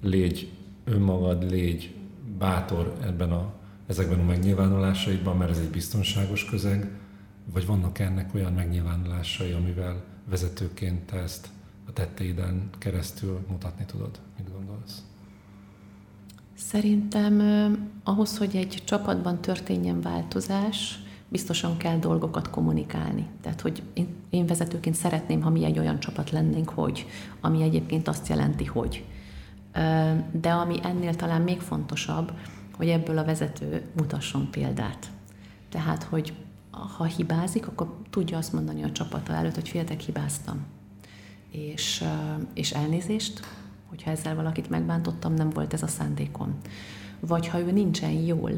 légy 0.02 0.52
önmagad, 0.84 1.50
légy 1.50 1.94
bátor 2.38 2.96
ebben 3.02 3.32
a 3.32 3.52
ezekben 3.90 4.20
a 4.20 4.24
megnyilvánulásaidban, 4.24 5.36
mert 5.36 5.50
ez 5.50 5.58
egy 5.58 5.70
biztonságos 5.70 6.44
közeg, 6.44 6.90
vagy 7.52 7.66
vannak 7.66 7.98
ennek 7.98 8.34
olyan 8.34 8.52
megnyilvánulásai, 8.52 9.52
amivel 9.52 10.02
vezetőként 10.28 11.00
te 11.00 11.16
ezt 11.16 11.48
a 11.86 11.92
tetteiden 11.92 12.70
keresztül 12.78 13.40
mutatni 13.48 13.84
tudod? 13.84 14.18
Mit 14.36 14.46
gondolsz? 14.46 14.59
Szerintem 16.68 17.40
ahhoz, 18.04 18.38
hogy 18.38 18.56
egy 18.56 18.82
csapatban 18.84 19.40
történjen 19.40 20.00
változás, 20.00 20.98
biztosan 21.28 21.76
kell 21.76 21.98
dolgokat 21.98 22.50
kommunikálni. 22.50 23.26
Tehát, 23.42 23.60
hogy 23.60 23.82
én, 23.94 24.06
én 24.30 24.46
vezetőként 24.46 24.94
szeretném, 24.94 25.42
ha 25.42 25.50
mi 25.50 25.64
egy 25.64 25.78
olyan 25.78 25.98
csapat 25.98 26.30
lennénk, 26.30 26.68
hogy, 26.68 27.06
ami 27.40 27.62
egyébként 27.62 28.08
azt 28.08 28.28
jelenti, 28.28 28.64
hogy. 28.64 29.04
De 30.32 30.50
ami 30.50 30.78
ennél 30.82 31.14
talán 31.14 31.42
még 31.42 31.60
fontosabb, 31.60 32.32
hogy 32.76 32.88
ebből 32.88 33.18
a 33.18 33.24
vezető 33.24 33.82
mutasson 33.96 34.50
példát. 34.50 35.10
Tehát, 35.68 36.02
hogy 36.02 36.34
ha 36.96 37.04
hibázik, 37.04 37.66
akkor 37.66 37.96
tudja 38.10 38.38
azt 38.38 38.52
mondani 38.52 38.82
a 38.82 38.92
csapata 38.92 39.32
előtt, 39.32 39.54
hogy 39.54 39.68
féltek, 39.68 40.00
hibáztam. 40.00 40.66
És, 41.50 42.04
és 42.54 42.70
elnézést, 42.70 43.40
hogyha 43.90 44.10
ezzel 44.10 44.34
valakit 44.34 44.70
megbántottam, 44.70 45.34
nem 45.34 45.50
volt 45.50 45.72
ez 45.72 45.82
a 45.82 45.86
szándékom. 45.86 46.54
Vagy 47.20 47.48
ha 47.48 47.58
ő 47.58 47.70
nincsen 47.70 48.10
jól, 48.10 48.50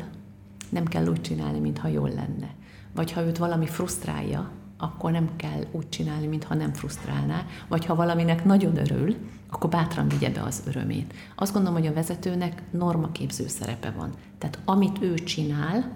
nem 0.69 0.85
kell 0.85 1.07
úgy 1.07 1.21
csinálni, 1.21 1.59
mintha 1.59 1.89
jól 1.89 2.09
lenne. 2.09 2.55
Vagy 2.95 3.13
ha 3.13 3.23
őt 3.23 3.39
valami 3.39 3.67
frusztrálja, 3.67 4.51
akkor 4.79 5.11
nem 5.11 5.31
kell 5.37 5.65
úgy 5.71 5.89
csinálni, 5.89 6.27
mintha 6.27 6.55
nem 6.55 6.73
frusztrálná, 6.73 7.47
vagy 7.69 7.85
ha 7.85 7.95
valaminek 7.95 8.45
nagyon 8.45 8.77
örül, 8.77 9.17
akkor 9.51 9.71
bátran 9.71 10.09
vigye 10.09 10.31
be 10.31 10.43
az 10.43 10.63
örömét. 10.67 11.15
Azt 11.37 11.53
gondolom, 11.53 11.79
hogy 11.79 11.89
a 11.89 11.93
vezetőnek 11.93 12.63
normaképző 12.71 13.49
szerepe 13.49 13.91
van. 13.91 14.11
Tehát 14.39 14.59
amit 14.65 15.03
ő 15.03 15.15
csinál, 15.15 15.93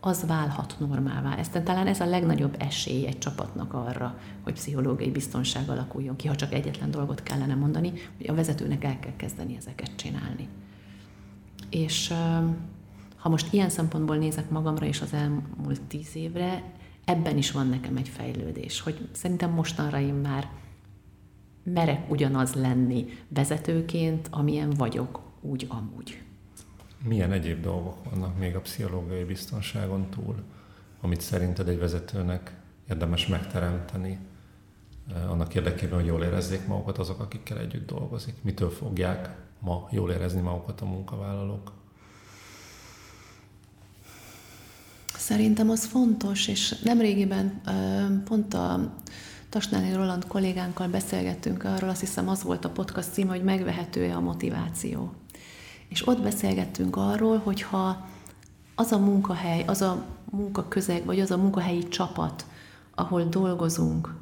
az 0.00 0.26
válhat 0.26 0.76
normává. 0.78 1.36
Ezt 1.36 1.62
talán 1.62 1.86
ez 1.86 2.00
a 2.00 2.06
legnagyobb 2.06 2.56
esély 2.58 3.06
egy 3.06 3.18
csapatnak 3.18 3.74
arra, 3.74 4.18
hogy 4.42 4.52
pszichológiai 4.52 5.10
biztonság 5.10 5.68
alakuljon 5.68 6.16
ki, 6.16 6.28
ha 6.28 6.34
csak 6.34 6.52
egyetlen 6.52 6.90
dolgot 6.90 7.22
kellene 7.22 7.54
mondani, 7.54 7.92
hogy 8.16 8.28
a 8.28 8.34
vezetőnek 8.34 8.84
el 8.84 8.98
kell 8.98 9.16
kezdeni 9.16 9.56
ezeket 9.56 9.96
csinálni. 9.96 10.48
És 11.70 12.12
ha 13.16 13.28
most 13.28 13.52
ilyen 13.52 13.68
szempontból 13.68 14.16
nézek 14.16 14.50
magamra 14.50 14.86
és 14.86 15.00
az 15.00 15.12
elmúlt 15.12 15.80
tíz 15.88 16.16
évre, 16.16 16.62
ebben 17.04 17.36
is 17.36 17.50
van 17.50 17.68
nekem 17.68 17.96
egy 17.96 18.08
fejlődés, 18.08 18.80
hogy 18.80 19.08
szerintem 19.12 19.50
mostanra 19.50 20.00
én 20.00 20.14
már 20.14 20.48
merek 21.62 22.10
ugyanaz 22.10 22.54
lenni 22.54 23.06
vezetőként, 23.28 24.28
amilyen 24.30 24.70
vagyok, 24.70 25.20
úgy 25.40 25.66
amúgy. 25.68 26.22
Milyen 27.04 27.32
egyéb 27.32 27.62
dolgok 27.62 28.10
vannak 28.10 28.38
még 28.38 28.56
a 28.56 28.60
pszichológiai 28.60 29.24
biztonságon 29.24 30.10
túl, 30.10 30.42
amit 31.00 31.20
szerinted 31.20 31.68
egy 31.68 31.78
vezetőnek 31.78 32.54
érdemes 32.88 33.26
megteremteni, 33.26 34.18
eh, 35.14 35.30
annak 35.30 35.54
érdekében, 35.54 35.98
hogy 35.98 36.06
jól 36.06 36.22
érezzék 36.22 36.66
magukat 36.66 36.98
azok, 36.98 37.20
akikkel 37.20 37.58
együtt 37.58 37.86
dolgozik? 37.86 38.34
Mitől 38.42 38.70
fogják 38.70 39.36
ma 39.58 39.88
jól 39.90 40.10
érezni 40.10 40.40
magukat 40.40 40.80
a 40.80 40.84
munkavállalók? 40.84 41.72
Szerintem 45.14 45.70
az 45.70 45.86
fontos, 45.86 46.48
és 46.48 46.78
nemrégiben 46.84 47.60
pont 48.24 48.54
a 48.54 48.94
Tasnáni 49.48 49.92
Roland 49.92 50.26
kollégánkkal 50.26 50.88
beszélgettünk 50.88 51.64
arról, 51.64 51.88
azt 51.88 52.00
hiszem 52.00 52.28
az 52.28 52.42
volt 52.42 52.64
a 52.64 52.70
podcast 52.70 53.12
címe, 53.12 53.30
hogy 53.30 53.42
megvehető-e 53.42 54.16
a 54.16 54.20
motiváció. 54.20 55.12
És 55.90 56.08
ott 56.08 56.22
beszélgettünk 56.22 56.96
arról, 56.96 57.38
hogy 57.38 57.62
ha 57.62 58.08
az 58.74 58.92
a 58.92 58.98
munkahely, 58.98 59.64
az 59.66 59.82
a 59.82 60.04
munkaközeg, 60.30 61.04
vagy 61.04 61.20
az 61.20 61.30
a 61.30 61.36
munkahelyi 61.36 61.88
csapat, 61.88 62.46
ahol 62.94 63.24
dolgozunk, 63.24 64.14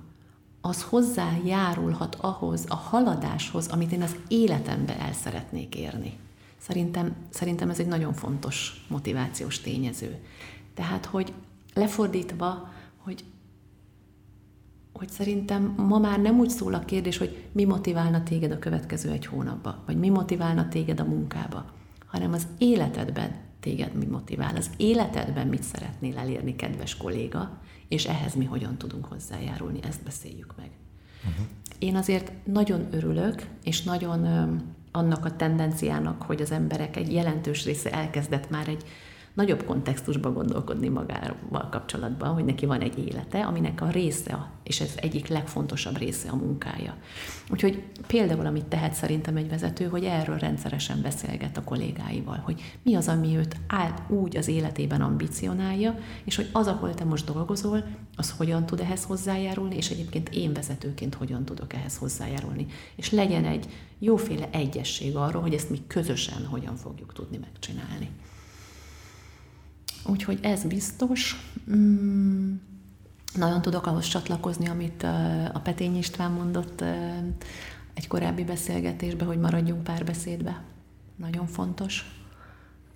az 0.60 0.82
hozzájárulhat 0.82 2.14
ahhoz 2.20 2.64
a 2.68 2.74
haladáshoz, 2.74 3.66
amit 3.66 3.92
én 3.92 4.02
az 4.02 4.16
életembe 4.28 4.98
el 4.98 5.12
szeretnék 5.12 5.74
érni. 5.74 6.18
Szerintem, 6.58 7.14
szerintem 7.30 7.70
ez 7.70 7.78
egy 7.78 7.86
nagyon 7.86 8.12
fontos 8.12 8.84
motivációs 8.88 9.60
tényező. 9.60 10.16
Tehát, 10.74 11.06
hogy 11.06 11.32
lefordítva, 11.74 12.70
hogy, 14.98 15.08
szerintem 15.08 15.74
ma 15.76 15.98
már 15.98 16.20
nem 16.20 16.38
úgy 16.38 16.48
szól 16.48 16.74
a 16.74 16.84
kérdés, 16.84 17.18
hogy 17.18 17.44
mi 17.52 17.64
motiválna 17.64 18.22
téged 18.22 18.50
a 18.50 18.58
következő 18.58 19.10
egy 19.10 19.26
hónapba, 19.26 19.82
vagy 19.86 19.96
mi 19.96 20.08
motiválna 20.08 20.68
téged 20.68 21.00
a 21.00 21.04
munkába, 21.04 21.64
hanem 22.06 22.32
az 22.32 22.46
életedben 22.58 23.36
téged 23.60 23.94
mi 23.94 24.04
motivál, 24.04 24.56
az 24.56 24.70
életedben 24.76 25.46
mit 25.46 25.62
szeretnél 25.62 26.18
elérni, 26.18 26.56
kedves 26.56 26.96
kolléga, 26.96 27.58
és 27.88 28.06
ehhez 28.06 28.34
mi 28.34 28.44
hogyan 28.44 28.76
tudunk 28.76 29.04
hozzájárulni, 29.04 29.78
ezt 29.82 30.02
beszéljük 30.02 30.54
meg. 30.56 30.70
Uh-huh. 31.18 31.46
én 31.78 31.96
azért 31.96 32.32
nagyon 32.44 32.88
örülök, 32.90 33.46
és 33.62 33.82
nagyon 33.82 34.26
annak 34.92 35.24
a 35.24 35.36
tendenciának, 35.36 36.22
hogy 36.22 36.40
az 36.40 36.50
emberek 36.50 36.96
egy 36.96 37.12
jelentős 37.12 37.64
része 37.64 37.90
elkezdett 37.90 38.50
már 38.50 38.68
egy 38.68 38.84
nagyobb 39.38 39.64
kontextusba 39.64 40.32
gondolkodni 40.32 40.88
magával 40.88 41.68
kapcsolatban, 41.70 42.28
hogy 42.28 42.44
neki 42.44 42.66
van 42.66 42.80
egy 42.80 43.08
élete, 43.08 43.44
aminek 43.44 43.80
a 43.80 43.90
része, 43.90 44.50
és 44.62 44.80
ez 44.80 44.92
egyik 44.96 45.28
legfontosabb 45.28 45.98
része 45.98 46.28
a 46.30 46.36
munkája. 46.36 46.96
Úgyhogy 47.50 47.82
például, 48.06 48.46
amit 48.46 48.64
tehet 48.64 48.92
szerintem 48.92 49.36
egy 49.36 49.48
vezető, 49.48 49.84
hogy 49.84 50.04
erről 50.04 50.38
rendszeresen 50.38 51.02
beszélget 51.02 51.56
a 51.56 51.64
kollégáival, 51.64 52.36
hogy 52.44 52.78
mi 52.82 52.94
az, 52.94 53.08
ami 53.08 53.36
őt 53.36 53.56
áll 53.66 53.94
úgy 54.08 54.36
az 54.36 54.48
életében 54.48 55.00
ambicionálja, 55.00 55.98
és 56.24 56.36
hogy 56.36 56.48
az, 56.52 56.66
ahol 56.66 56.94
te 56.94 57.04
most 57.04 57.32
dolgozol, 57.32 57.84
az 58.16 58.30
hogyan 58.30 58.66
tud 58.66 58.80
ehhez 58.80 59.04
hozzájárulni, 59.04 59.76
és 59.76 59.90
egyébként 59.90 60.28
én 60.28 60.52
vezetőként 60.52 61.14
hogyan 61.14 61.44
tudok 61.44 61.72
ehhez 61.72 61.96
hozzájárulni. 61.96 62.66
És 62.96 63.10
legyen 63.10 63.44
egy 63.44 63.66
jóféle 63.98 64.48
egyesség 64.50 65.16
arról, 65.16 65.42
hogy 65.42 65.54
ezt 65.54 65.70
mi 65.70 65.78
közösen 65.86 66.46
hogyan 66.46 66.76
fogjuk 66.76 67.12
tudni 67.12 67.38
megcsinálni. 67.38 68.08
Úgyhogy 70.06 70.38
ez 70.42 70.64
biztos. 70.64 71.50
Mm, 71.70 72.54
nagyon 73.34 73.62
tudok 73.62 73.86
ahhoz 73.86 74.06
csatlakozni, 74.06 74.68
amit 74.68 75.02
a 75.52 75.60
Petény 75.62 75.96
István 75.96 76.30
mondott 76.30 76.84
egy 77.94 78.06
korábbi 78.06 78.44
beszélgetésben, 78.44 79.26
hogy 79.26 79.38
maradjunk 79.38 79.82
párbeszédbe. 79.82 80.62
Nagyon 81.16 81.46
fontos. 81.46 82.18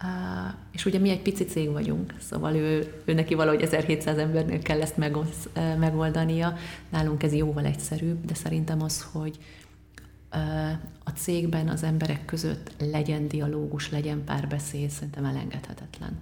Uh, 0.02 0.54
és 0.72 0.84
ugye 0.84 0.98
mi 0.98 1.10
egy 1.10 1.22
pici 1.22 1.44
cég 1.44 1.70
vagyunk, 1.70 2.14
szóval 2.20 2.54
ő, 2.54 3.02
ő 3.04 3.12
neki 3.12 3.34
valahogy 3.34 3.60
1700 3.60 4.18
embernél 4.18 4.58
kell 4.58 4.80
ezt 4.80 4.96
megosz, 4.96 5.48
uh, 5.56 5.76
megoldania. 5.76 6.54
Nálunk 6.88 7.22
ez 7.22 7.32
jóval 7.32 7.64
egyszerűbb, 7.64 8.24
de 8.24 8.34
szerintem 8.34 8.82
az, 8.82 9.06
hogy 9.12 9.38
uh, 10.34 10.70
a 11.04 11.10
cégben 11.10 11.68
az 11.68 11.82
emberek 11.82 12.24
között 12.24 12.72
legyen 12.78 13.28
dialógus, 13.28 13.90
legyen 13.90 14.24
párbeszéd, 14.24 14.90
szerintem 14.90 15.24
elengedhetetlen 15.24 16.18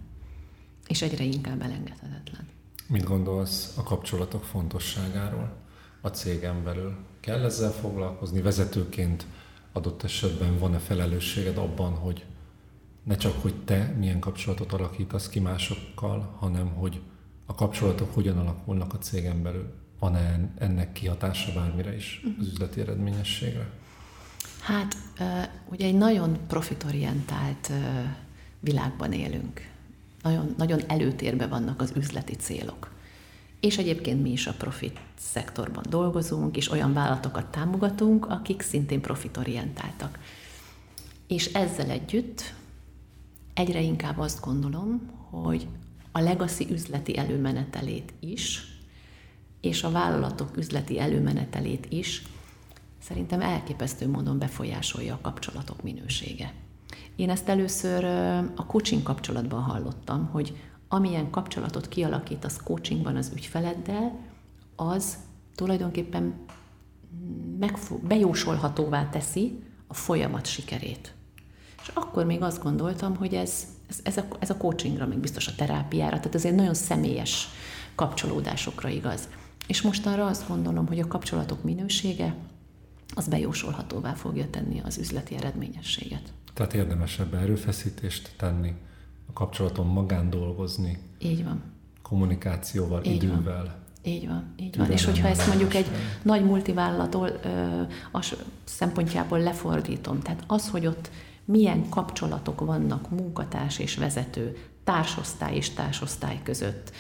és 0.91 1.03
egyre 1.03 1.25
inkább 1.25 1.63
elengedhetetlen. 1.63 2.49
Mit 2.87 3.05
gondolsz 3.05 3.77
a 3.77 3.83
kapcsolatok 3.83 4.45
fontosságáról 4.45 5.53
a 6.01 6.09
cégen 6.09 6.65
belül? 6.65 6.97
Kell 7.21 7.45
ezzel 7.45 7.71
foglalkozni? 7.71 8.41
Vezetőként 8.41 9.27
adott 9.73 10.03
esetben 10.03 10.59
van-e 10.59 10.79
felelősséged 10.79 11.57
abban, 11.57 11.93
hogy 11.93 12.25
ne 13.03 13.17
csak, 13.17 13.43
hogy 13.43 13.55
te 13.65 13.95
milyen 13.99 14.21
kapcsolatot 14.21 14.73
alakítasz 14.73 15.29
ki 15.29 15.41
másokkal, 15.41 16.37
hanem 16.39 16.69
hogy 16.69 17.01
a 17.47 17.55
kapcsolatok 17.55 18.15
hogyan 18.15 18.39
alakulnak 18.39 18.95
a 18.95 18.99
cégen 18.99 19.43
belül? 19.43 19.73
Van-e 19.99 20.51
ennek 20.59 20.93
kihatása 20.93 21.53
bármire 21.53 21.95
is 21.95 22.23
az 22.39 22.47
üzleti 22.47 22.81
eredményességre? 22.81 23.71
Hát, 24.61 24.97
ugye 25.71 25.87
egy 25.87 25.97
nagyon 25.97 26.39
profitorientált 26.47 27.71
világban 28.61 29.13
élünk 29.13 29.70
nagyon, 30.23 30.55
nagyon 30.57 30.81
előtérbe 30.87 31.47
vannak 31.47 31.81
az 31.81 31.93
üzleti 31.97 32.35
célok. 32.35 32.91
És 33.61 33.79
egyébként 33.79 34.23
mi 34.23 34.31
is 34.31 34.47
a 34.47 34.53
profit 34.53 35.01
szektorban 35.19 35.85
dolgozunk, 35.89 36.57
és 36.57 36.71
olyan 36.71 36.93
vállalatokat 36.93 37.47
támogatunk, 37.47 38.27
akik 38.27 38.63
szintén 38.63 39.01
profitorientáltak. 39.01 40.19
És 41.27 41.47
ezzel 41.47 41.91
együtt 41.91 42.55
egyre 43.55 43.81
inkább 43.81 44.19
azt 44.19 44.41
gondolom, 44.41 45.11
hogy 45.31 45.67
a 46.13 46.21
legacy 46.21 46.67
üzleti 46.71 47.19
előmenetelét 47.19 48.13
is, 48.21 48.65
és 49.61 49.83
a 49.83 49.91
vállalatok 49.91 50.57
üzleti 50.57 51.01
előmenetelét 51.01 51.87
is 51.89 52.23
szerintem 53.03 53.41
elképesztő 53.41 54.09
módon 54.09 54.39
befolyásolja 54.39 55.15
a 55.15 55.21
kapcsolatok 55.21 55.83
minősége. 55.83 56.53
Én 57.21 57.31
ezt 57.31 57.49
először 57.49 58.05
a 58.55 58.67
coaching 58.67 59.03
kapcsolatban 59.03 59.63
hallottam, 59.63 60.29
hogy 60.33 60.57
amilyen 60.89 61.31
kapcsolatot 61.31 61.89
kialakítasz 61.89 62.61
coachingban 62.65 63.17
az 63.17 63.33
ügyfeleddel, 63.35 64.19
az 64.77 65.17
tulajdonképpen 65.55 66.35
megfog, 67.59 68.03
bejósolhatóvá 68.03 69.09
teszi 69.09 69.63
a 69.87 69.95
folyamat 69.95 70.47
sikerét. 70.47 71.15
És 71.83 71.91
akkor 71.95 72.25
még 72.25 72.43
azt 72.43 72.63
gondoltam, 72.63 73.17
hogy 73.17 73.35
ez, 73.35 73.67
ez, 73.89 74.01
ez, 74.03 74.17
a, 74.17 74.25
ez 74.39 74.51
a 74.51 74.57
coachingra, 74.57 75.07
még 75.07 75.19
biztos 75.19 75.47
a 75.47 75.55
terápiára, 75.57 76.17
tehát 76.17 76.35
ez 76.35 76.45
egy 76.45 76.55
nagyon 76.55 76.75
személyes 76.75 77.49
kapcsolódásokra 77.95 78.89
igaz. 78.89 79.29
És 79.67 79.83
mostanra 79.83 80.27
azt 80.27 80.49
gondolom, 80.49 80.87
hogy 80.87 81.01
a 81.01 81.07
kapcsolatok 81.07 81.63
minősége 81.63 82.35
az 83.15 83.29
bejósolhatóvá 83.29 84.13
fogja 84.13 84.51
tenni 84.51 84.81
az 84.85 84.99
üzleti 84.99 85.37
eredményességet. 85.37 86.33
Tehát 86.53 86.75
érdemes 86.75 87.19
ebbe 87.19 87.39
erőfeszítést 87.39 88.35
tenni, 88.37 88.73
a 89.27 89.33
kapcsolaton 89.33 89.87
magán 89.87 90.31
dolgozni. 90.31 90.99
Így 91.19 91.45
van. 91.45 91.63
Kommunikációval, 92.03 93.05
így 93.05 93.23
idővel. 93.23 93.65
Van. 93.65 93.79
Így 94.03 94.27
van, 94.27 94.55
így 94.57 94.77
van. 94.77 94.91
És 94.91 95.05
hogyha 95.05 95.29
ezt 95.29 95.47
mondjuk 95.47 95.75
egy 95.75 95.87
nagy 96.23 96.45
multivállalatól 96.45 97.41
az 98.11 98.37
szempontjából 98.65 99.39
lefordítom, 99.39 100.21
tehát 100.21 100.45
az, 100.47 100.69
hogy 100.69 100.87
ott 100.87 101.11
milyen 101.45 101.89
kapcsolatok 101.89 102.61
vannak 102.61 103.11
munkatárs 103.11 103.79
és 103.79 103.97
vezető, 103.97 104.57
társosztály 104.85 105.57
és 105.57 105.71
társosztály 105.71 106.41
között, 106.43 106.93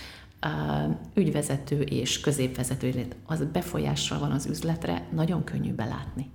ügyvezető 1.15 1.81
és 1.81 2.21
középvezető, 2.21 3.09
az 3.27 3.45
befolyásra 3.53 4.19
van 4.19 4.31
az 4.31 4.47
üzletre, 4.47 5.09
nagyon 5.13 5.45
könnyű 5.45 5.73
belátni. 5.73 6.31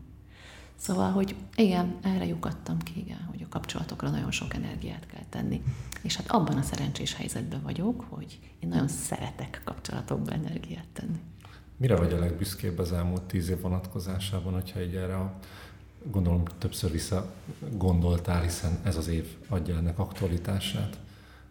Szóval, 0.86 1.12
hogy 1.12 1.36
igen, 1.56 1.96
erre 2.02 2.26
lyukadtam 2.26 2.78
ki, 2.78 3.00
igen, 3.00 3.28
hogy 3.30 3.42
a 3.44 3.50
kapcsolatokra 3.50 4.10
nagyon 4.10 4.32
sok 4.32 4.54
energiát 4.54 5.06
kell 5.06 5.24
tenni. 5.30 5.64
És 6.02 6.16
hát 6.16 6.32
abban 6.32 6.58
a 6.58 6.62
szerencsés 6.62 7.16
helyzetben 7.16 7.62
vagyok, 7.62 8.06
hogy 8.10 8.40
én 8.60 8.70
nagyon 8.70 8.88
szeretek 8.88 9.62
kapcsolatokba 9.64 10.32
energiát 10.32 10.88
tenni. 10.94 11.20
Mire 11.78 11.96
vagy 11.96 12.14
a 12.14 12.20
legbüszkébb 12.20 12.78
az 12.78 12.92
elmúlt 12.92 13.22
tíz 13.22 13.50
év 13.50 13.62
vonatkozásában, 13.62 14.54
hogyha 14.54 14.80
egy 14.80 14.96
erre 14.96 15.18
a 15.18 15.40
gondolom 16.12 16.44
többször 16.58 16.92
vissza 16.92 17.34
gondoltál, 17.72 18.42
hiszen 18.42 18.80
ez 18.84 18.96
az 18.96 19.08
év 19.08 19.38
adja 19.48 19.76
ennek 19.78 20.00
aktualitását. 20.00 21.00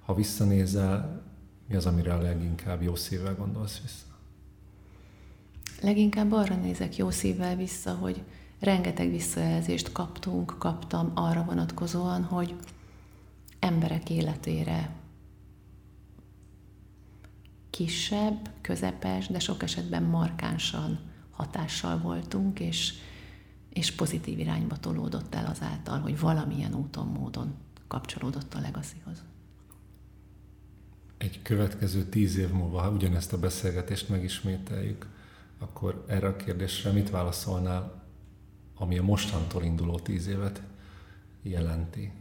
Ha 0.05 0.15
visszanézel, 0.15 1.23
mi 1.69 1.75
az, 1.75 1.87
amire 1.87 2.15
a 2.15 2.21
leginkább 2.21 2.83
jó 2.83 2.95
szívvel 2.95 3.35
gondolsz 3.35 3.81
vissza? 3.81 4.05
Leginkább 5.81 6.33
arra 6.33 6.55
nézek 6.55 6.97
jó 6.97 7.11
szívvel 7.11 7.57
vissza, 7.57 7.95
hogy 7.95 8.23
rengeteg 8.59 9.11
visszajelzést 9.11 9.93
kaptunk, 9.93 10.55
kaptam 10.59 11.11
arra 11.15 11.45
vonatkozóan, 11.45 12.23
hogy 12.23 12.57
emberek 13.59 14.11
életére 14.11 14.91
kisebb, 17.71 18.51
közepes, 18.61 19.27
de 19.27 19.39
sok 19.39 19.63
esetben 19.63 20.03
markánsan 20.03 20.99
hatással 21.31 21.99
voltunk, 21.99 22.61
és, 22.61 22.93
és 23.69 23.93
pozitív 23.93 24.39
irányba 24.39 24.77
tolódott 24.77 25.35
el 25.35 25.47
azáltal, 25.47 25.99
hogy 25.99 26.21
valamilyen 26.21 26.75
úton, 26.75 27.07
módon 27.07 27.55
kapcsolódott 27.89 28.55
a 28.55 28.61
legacyhoz. 28.61 29.23
Egy 31.17 31.43
következő 31.43 32.05
tíz 32.05 32.37
év 32.37 32.51
múlva, 32.51 32.81
ha 32.81 32.91
ugyanezt 32.91 33.33
a 33.33 33.39
beszélgetést 33.39 34.09
megismételjük, 34.09 35.07
akkor 35.59 36.05
erre 36.09 36.27
a 36.27 36.37
kérdésre 36.37 36.91
mit 36.91 37.11
válaszolnál 37.11 38.04
ami 38.75 38.99
a 38.99 39.03
mostantól 39.03 39.63
induló 39.63 39.99
tíz 39.99 40.27
évet 40.27 40.63
jelenti. 41.43 42.13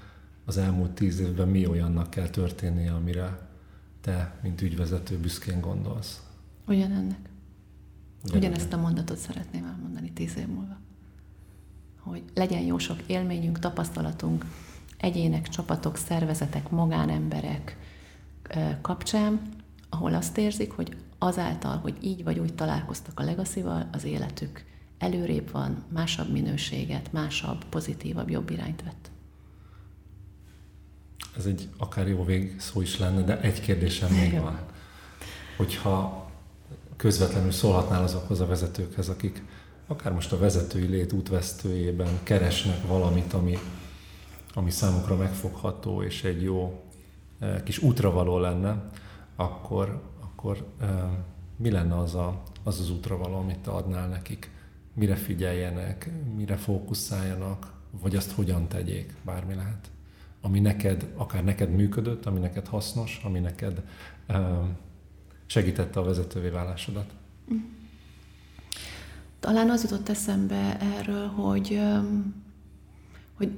az 0.46 0.58
elmúlt 0.58 0.92
tíz 0.92 1.20
évben 1.20 1.48
mi 1.48 1.68
olyannak 1.68 2.10
kell 2.10 2.30
történnie, 2.30 2.94
amire 2.94 3.50
te, 4.02 4.40
mint 4.42 4.62
ügyvezető 4.62 5.18
büszkén 5.18 5.62
gondolsz? 5.62 6.22
Ugyanennek. 6.68 7.30
Ugyanezt 8.34 8.74
a 8.74 8.78
mondatot 8.78 9.18
szeretném 9.18 9.66
elmondani 9.66 10.12
tíz 10.12 10.38
év 10.38 10.48
múlva. 10.48 10.78
Hogy 12.00 12.24
legyen 12.34 12.62
jó 12.62 12.78
sok 12.78 13.00
élményünk, 13.06 13.60
tapasztalatunk, 13.60 14.46
egyének, 14.98 15.48
csapatok, 15.48 15.98
szervezetek, 15.98 16.70
magánemberek 16.70 17.78
kapcsán, 18.82 19.42
ahol 19.90 20.14
azt 20.14 20.38
érzik, 20.38 20.72
hogy 20.72 20.98
azáltal, 21.18 21.78
hogy 21.78 21.98
így 22.02 22.24
vagy 22.24 22.40
úgy 22.40 22.54
találkoztak 22.54 23.20
a 23.20 23.24
legacy 23.24 23.64
az 23.92 24.04
életük 24.04 24.66
előrébb 24.98 25.52
van, 25.52 25.84
másabb 25.90 26.32
minőséget, 26.32 27.12
másabb, 27.12 27.66
pozitívabb, 27.66 28.30
jobb 28.30 28.50
irányt 28.50 28.84
vett. 28.84 29.12
Ez 31.38 31.46
egy 31.46 31.70
akár 31.78 32.08
jó 32.08 32.24
végszó 32.24 32.82
is 32.82 32.98
lenne, 32.98 33.22
de 33.22 33.42
egy 33.42 33.62
kérdésem 33.62 34.12
még 34.12 34.40
van. 34.40 34.60
Hogyha 35.58 36.30
közvetlenül 36.96 37.52
szólhatnál 37.52 38.04
azokhoz 38.04 38.40
a 38.40 38.46
vezetőkhez, 38.46 39.10
akik 39.10 39.44
akár 39.88 40.14
most 40.14 40.32
a 40.32 40.38
vezetői 40.38 40.86
lét 40.86 41.14
útvesztőjében 41.14 42.20
keresnek 42.24 42.88
valamit, 42.88 43.34
ami, 43.34 43.58
ami 44.54 44.72
számukra 44.72 45.16
megfogható 45.16 46.04
és 46.04 46.24
egy 46.24 46.42
jó 46.42 46.84
eh, 47.40 47.62
kis 47.64 47.78
útravaló 47.78 48.40
lenne, 48.40 48.90
akkor 49.36 50.02
akkor 50.38 50.68
mi 51.56 51.70
lenne 51.70 51.98
az 51.98 52.16
a, 52.16 52.42
az, 52.64 52.80
az 52.80 52.90
útravaló, 52.92 53.36
amit 53.36 53.60
te 53.60 53.72
adnál 53.72 54.08
nekik? 54.08 54.52
Mire 54.94 55.16
figyeljenek, 55.16 56.12
mire 56.36 56.56
fókuszáljanak, 56.56 57.74
vagy 58.02 58.16
azt 58.16 58.32
hogyan 58.32 58.68
tegyék, 58.68 59.14
bármi 59.26 59.54
lehet. 59.54 59.92
Ami 60.42 60.60
neked, 60.60 61.12
akár 61.16 61.44
neked 61.44 61.70
működött, 61.70 62.26
ami 62.26 62.40
neked 62.40 62.68
hasznos, 62.68 63.22
ami 63.24 63.40
neked 63.40 63.82
segítette 65.46 66.00
a 66.00 66.04
vezetővé 66.04 66.50
válásodat. 66.50 67.14
Talán 69.40 69.70
az 69.70 69.84
jutott 69.84 70.10
eszembe 70.10 70.80
erről, 70.80 71.28
hogy, 71.28 71.82
hogy, 73.34 73.58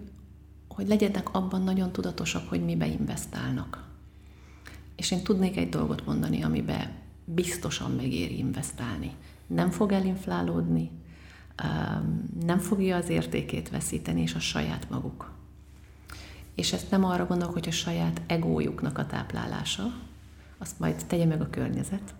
hogy 0.68 0.88
legyenek 0.88 1.34
abban 1.34 1.62
nagyon 1.62 1.92
tudatosak, 1.92 2.50
hogy 2.50 2.66
mibe 2.66 2.88
investálnak. 2.88 3.89
És 5.00 5.12
én 5.12 5.24
tudnék 5.24 5.58
egy 5.58 5.70
dolgot 5.70 6.06
mondani, 6.06 6.44
amiben 6.44 6.92
biztosan 7.26 7.92
megéri 7.92 8.38
investálni. 8.38 9.12
Nem 9.48 9.70
fog 9.70 9.92
elinflálódni, 9.92 10.90
nem 12.46 12.58
fogja 12.58 12.96
az 12.96 13.10
értékét 13.10 13.70
veszíteni, 13.70 14.22
és 14.22 14.34
a 14.34 14.40
saját 14.40 14.90
maguk. 14.90 15.32
És 16.56 16.74
ezt 16.74 16.92
nem 16.92 17.04
arra 17.04 17.26
gondolok, 17.26 17.54
hogy 17.54 17.68
a 17.68 17.72
saját 17.72 18.22
egójuknak 18.28 18.98
a 18.98 19.06
táplálása, 19.06 19.94
azt 20.58 20.80
majd 20.80 21.06
tegye 21.08 21.26
meg 21.26 21.42
a 21.42 21.50
környezet, 21.50 22.14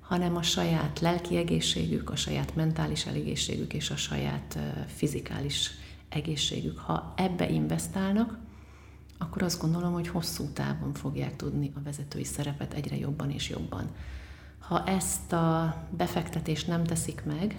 hanem 0.00 0.36
a 0.36 0.42
saját 0.42 1.00
lelki 1.00 1.36
egészségük, 1.36 2.10
a 2.10 2.16
saját 2.16 2.54
mentális 2.54 3.06
egészségük 3.06 3.72
és 3.72 3.90
a 3.90 3.96
saját 3.96 4.58
fizikális 4.86 5.70
egészségük. 6.08 6.78
Ha 6.78 7.14
ebbe 7.16 7.48
investálnak, 7.48 8.38
akkor 9.24 9.42
azt 9.42 9.60
gondolom, 9.60 9.92
hogy 9.92 10.08
hosszú 10.08 10.44
távon 10.52 10.94
fogják 10.94 11.36
tudni 11.36 11.72
a 11.74 11.82
vezetői 11.82 12.24
szerepet 12.24 12.72
egyre 12.72 12.96
jobban 12.96 13.30
és 13.30 13.48
jobban. 13.48 13.90
Ha 14.58 14.84
ezt 14.84 15.32
a 15.32 15.76
befektetést 15.90 16.66
nem 16.66 16.84
teszik 16.84 17.22
meg, 17.24 17.56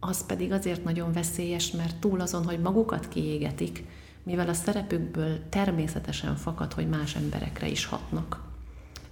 az 0.00 0.26
pedig 0.26 0.52
azért 0.52 0.84
nagyon 0.84 1.12
veszélyes, 1.12 1.70
mert 1.70 1.96
túl 1.96 2.20
azon, 2.20 2.44
hogy 2.44 2.60
magukat 2.60 3.08
kiégetik, 3.08 3.84
mivel 4.22 4.48
a 4.48 4.54
szerepükből 4.54 5.48
természetesen 5.48 6.36
fakad, 6.36 6.72
hogy 6.72 6.88
más 6.88 7.14
emberekre 7.14 7.68
is 7.68 7.84
hatnak. 7.84 8.42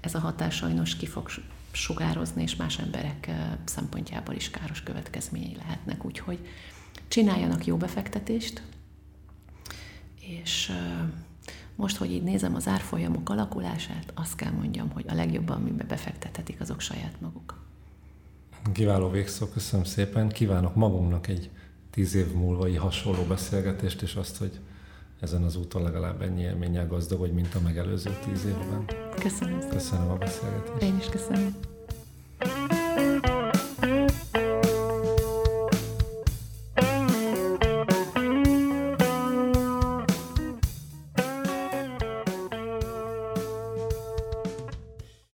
Ez 0.01 0.15
a 0.15 0.19
hatás 0.19 0.55
sajnos 0.55 0.97
ki 0.97 1.07
fog 1.07 1.29
sugározni, 1.71 2.43
és 2.43 2.57
más 2.57 2.79
emberek 2.79 3.31
szempontjából 3.65 4.35
is 4.35 4.51
káros 4.51 4.83
következményei 4.83 5.57
lehetnek. 5.57 6.05
Úgyhogy 6.05 6.39
csináljanak 7.09 7.67
jó 7.67 7.77
befektetést, 7.77 8.63
és 10.27 10.73
most, 11.75 11.97
hogy 11.97 12.11
így 12.11 12.23
nézem 12.23 12.55
az 12.55 12.69
árfolyamok 12.69 13.31
alakulását, 13.31 14.13
azt 14.15 14.37
kell 14.37 14.51
mondjam, 14.51 14.91
hogy 14.91 15.05
a 15.09 15.15
legjobban, 15.15 15.57
amiben 15.57 15.87
befektethetik, 15.87 16.61
azok 16.61 16.81
saját 16.81 17.21
maguk. 17.21 17.65
Kiváló 18.73 19.11
végszó, 19.11 19.47
köszönöm 19.47 19.85
szépen. 19.85 20.29
Kívánok 20.29 20.75
magunknak 20.75 21.27
egy 21.27 21.51
tíz 21.91 22.15
év 22.15 22.33
múlva 22.33 22.81
hasonló 22.81 23.23
beszélgetést, 23.23 24.03
és 24.03 24.15
azt, 24.15 24.37
hogy 24.37 24.61
ezen 25.21 25.43
az 25.43 25.57
úton 25.57 25.83
legalább 25.83 26.23
ennyi 26.23 26.43
élménnyel 26.43 26.87
gazdagodj, 26.87 27.33
mint 27.33 27.55
a 27.55 27.61
megelőző 27.61 28.19
tíz 28.25 28.45
évben. 28.45 28.85
Köszönöm 29.21 29.61
szépen. 29.61 29.77
Köszönöm 29.77 30.11
a 30.11 30.17
beszélgetést. 30.17 30.83
Én 30.83 30.97
is 30.97 31.09
köszönöm. 31.09 31.57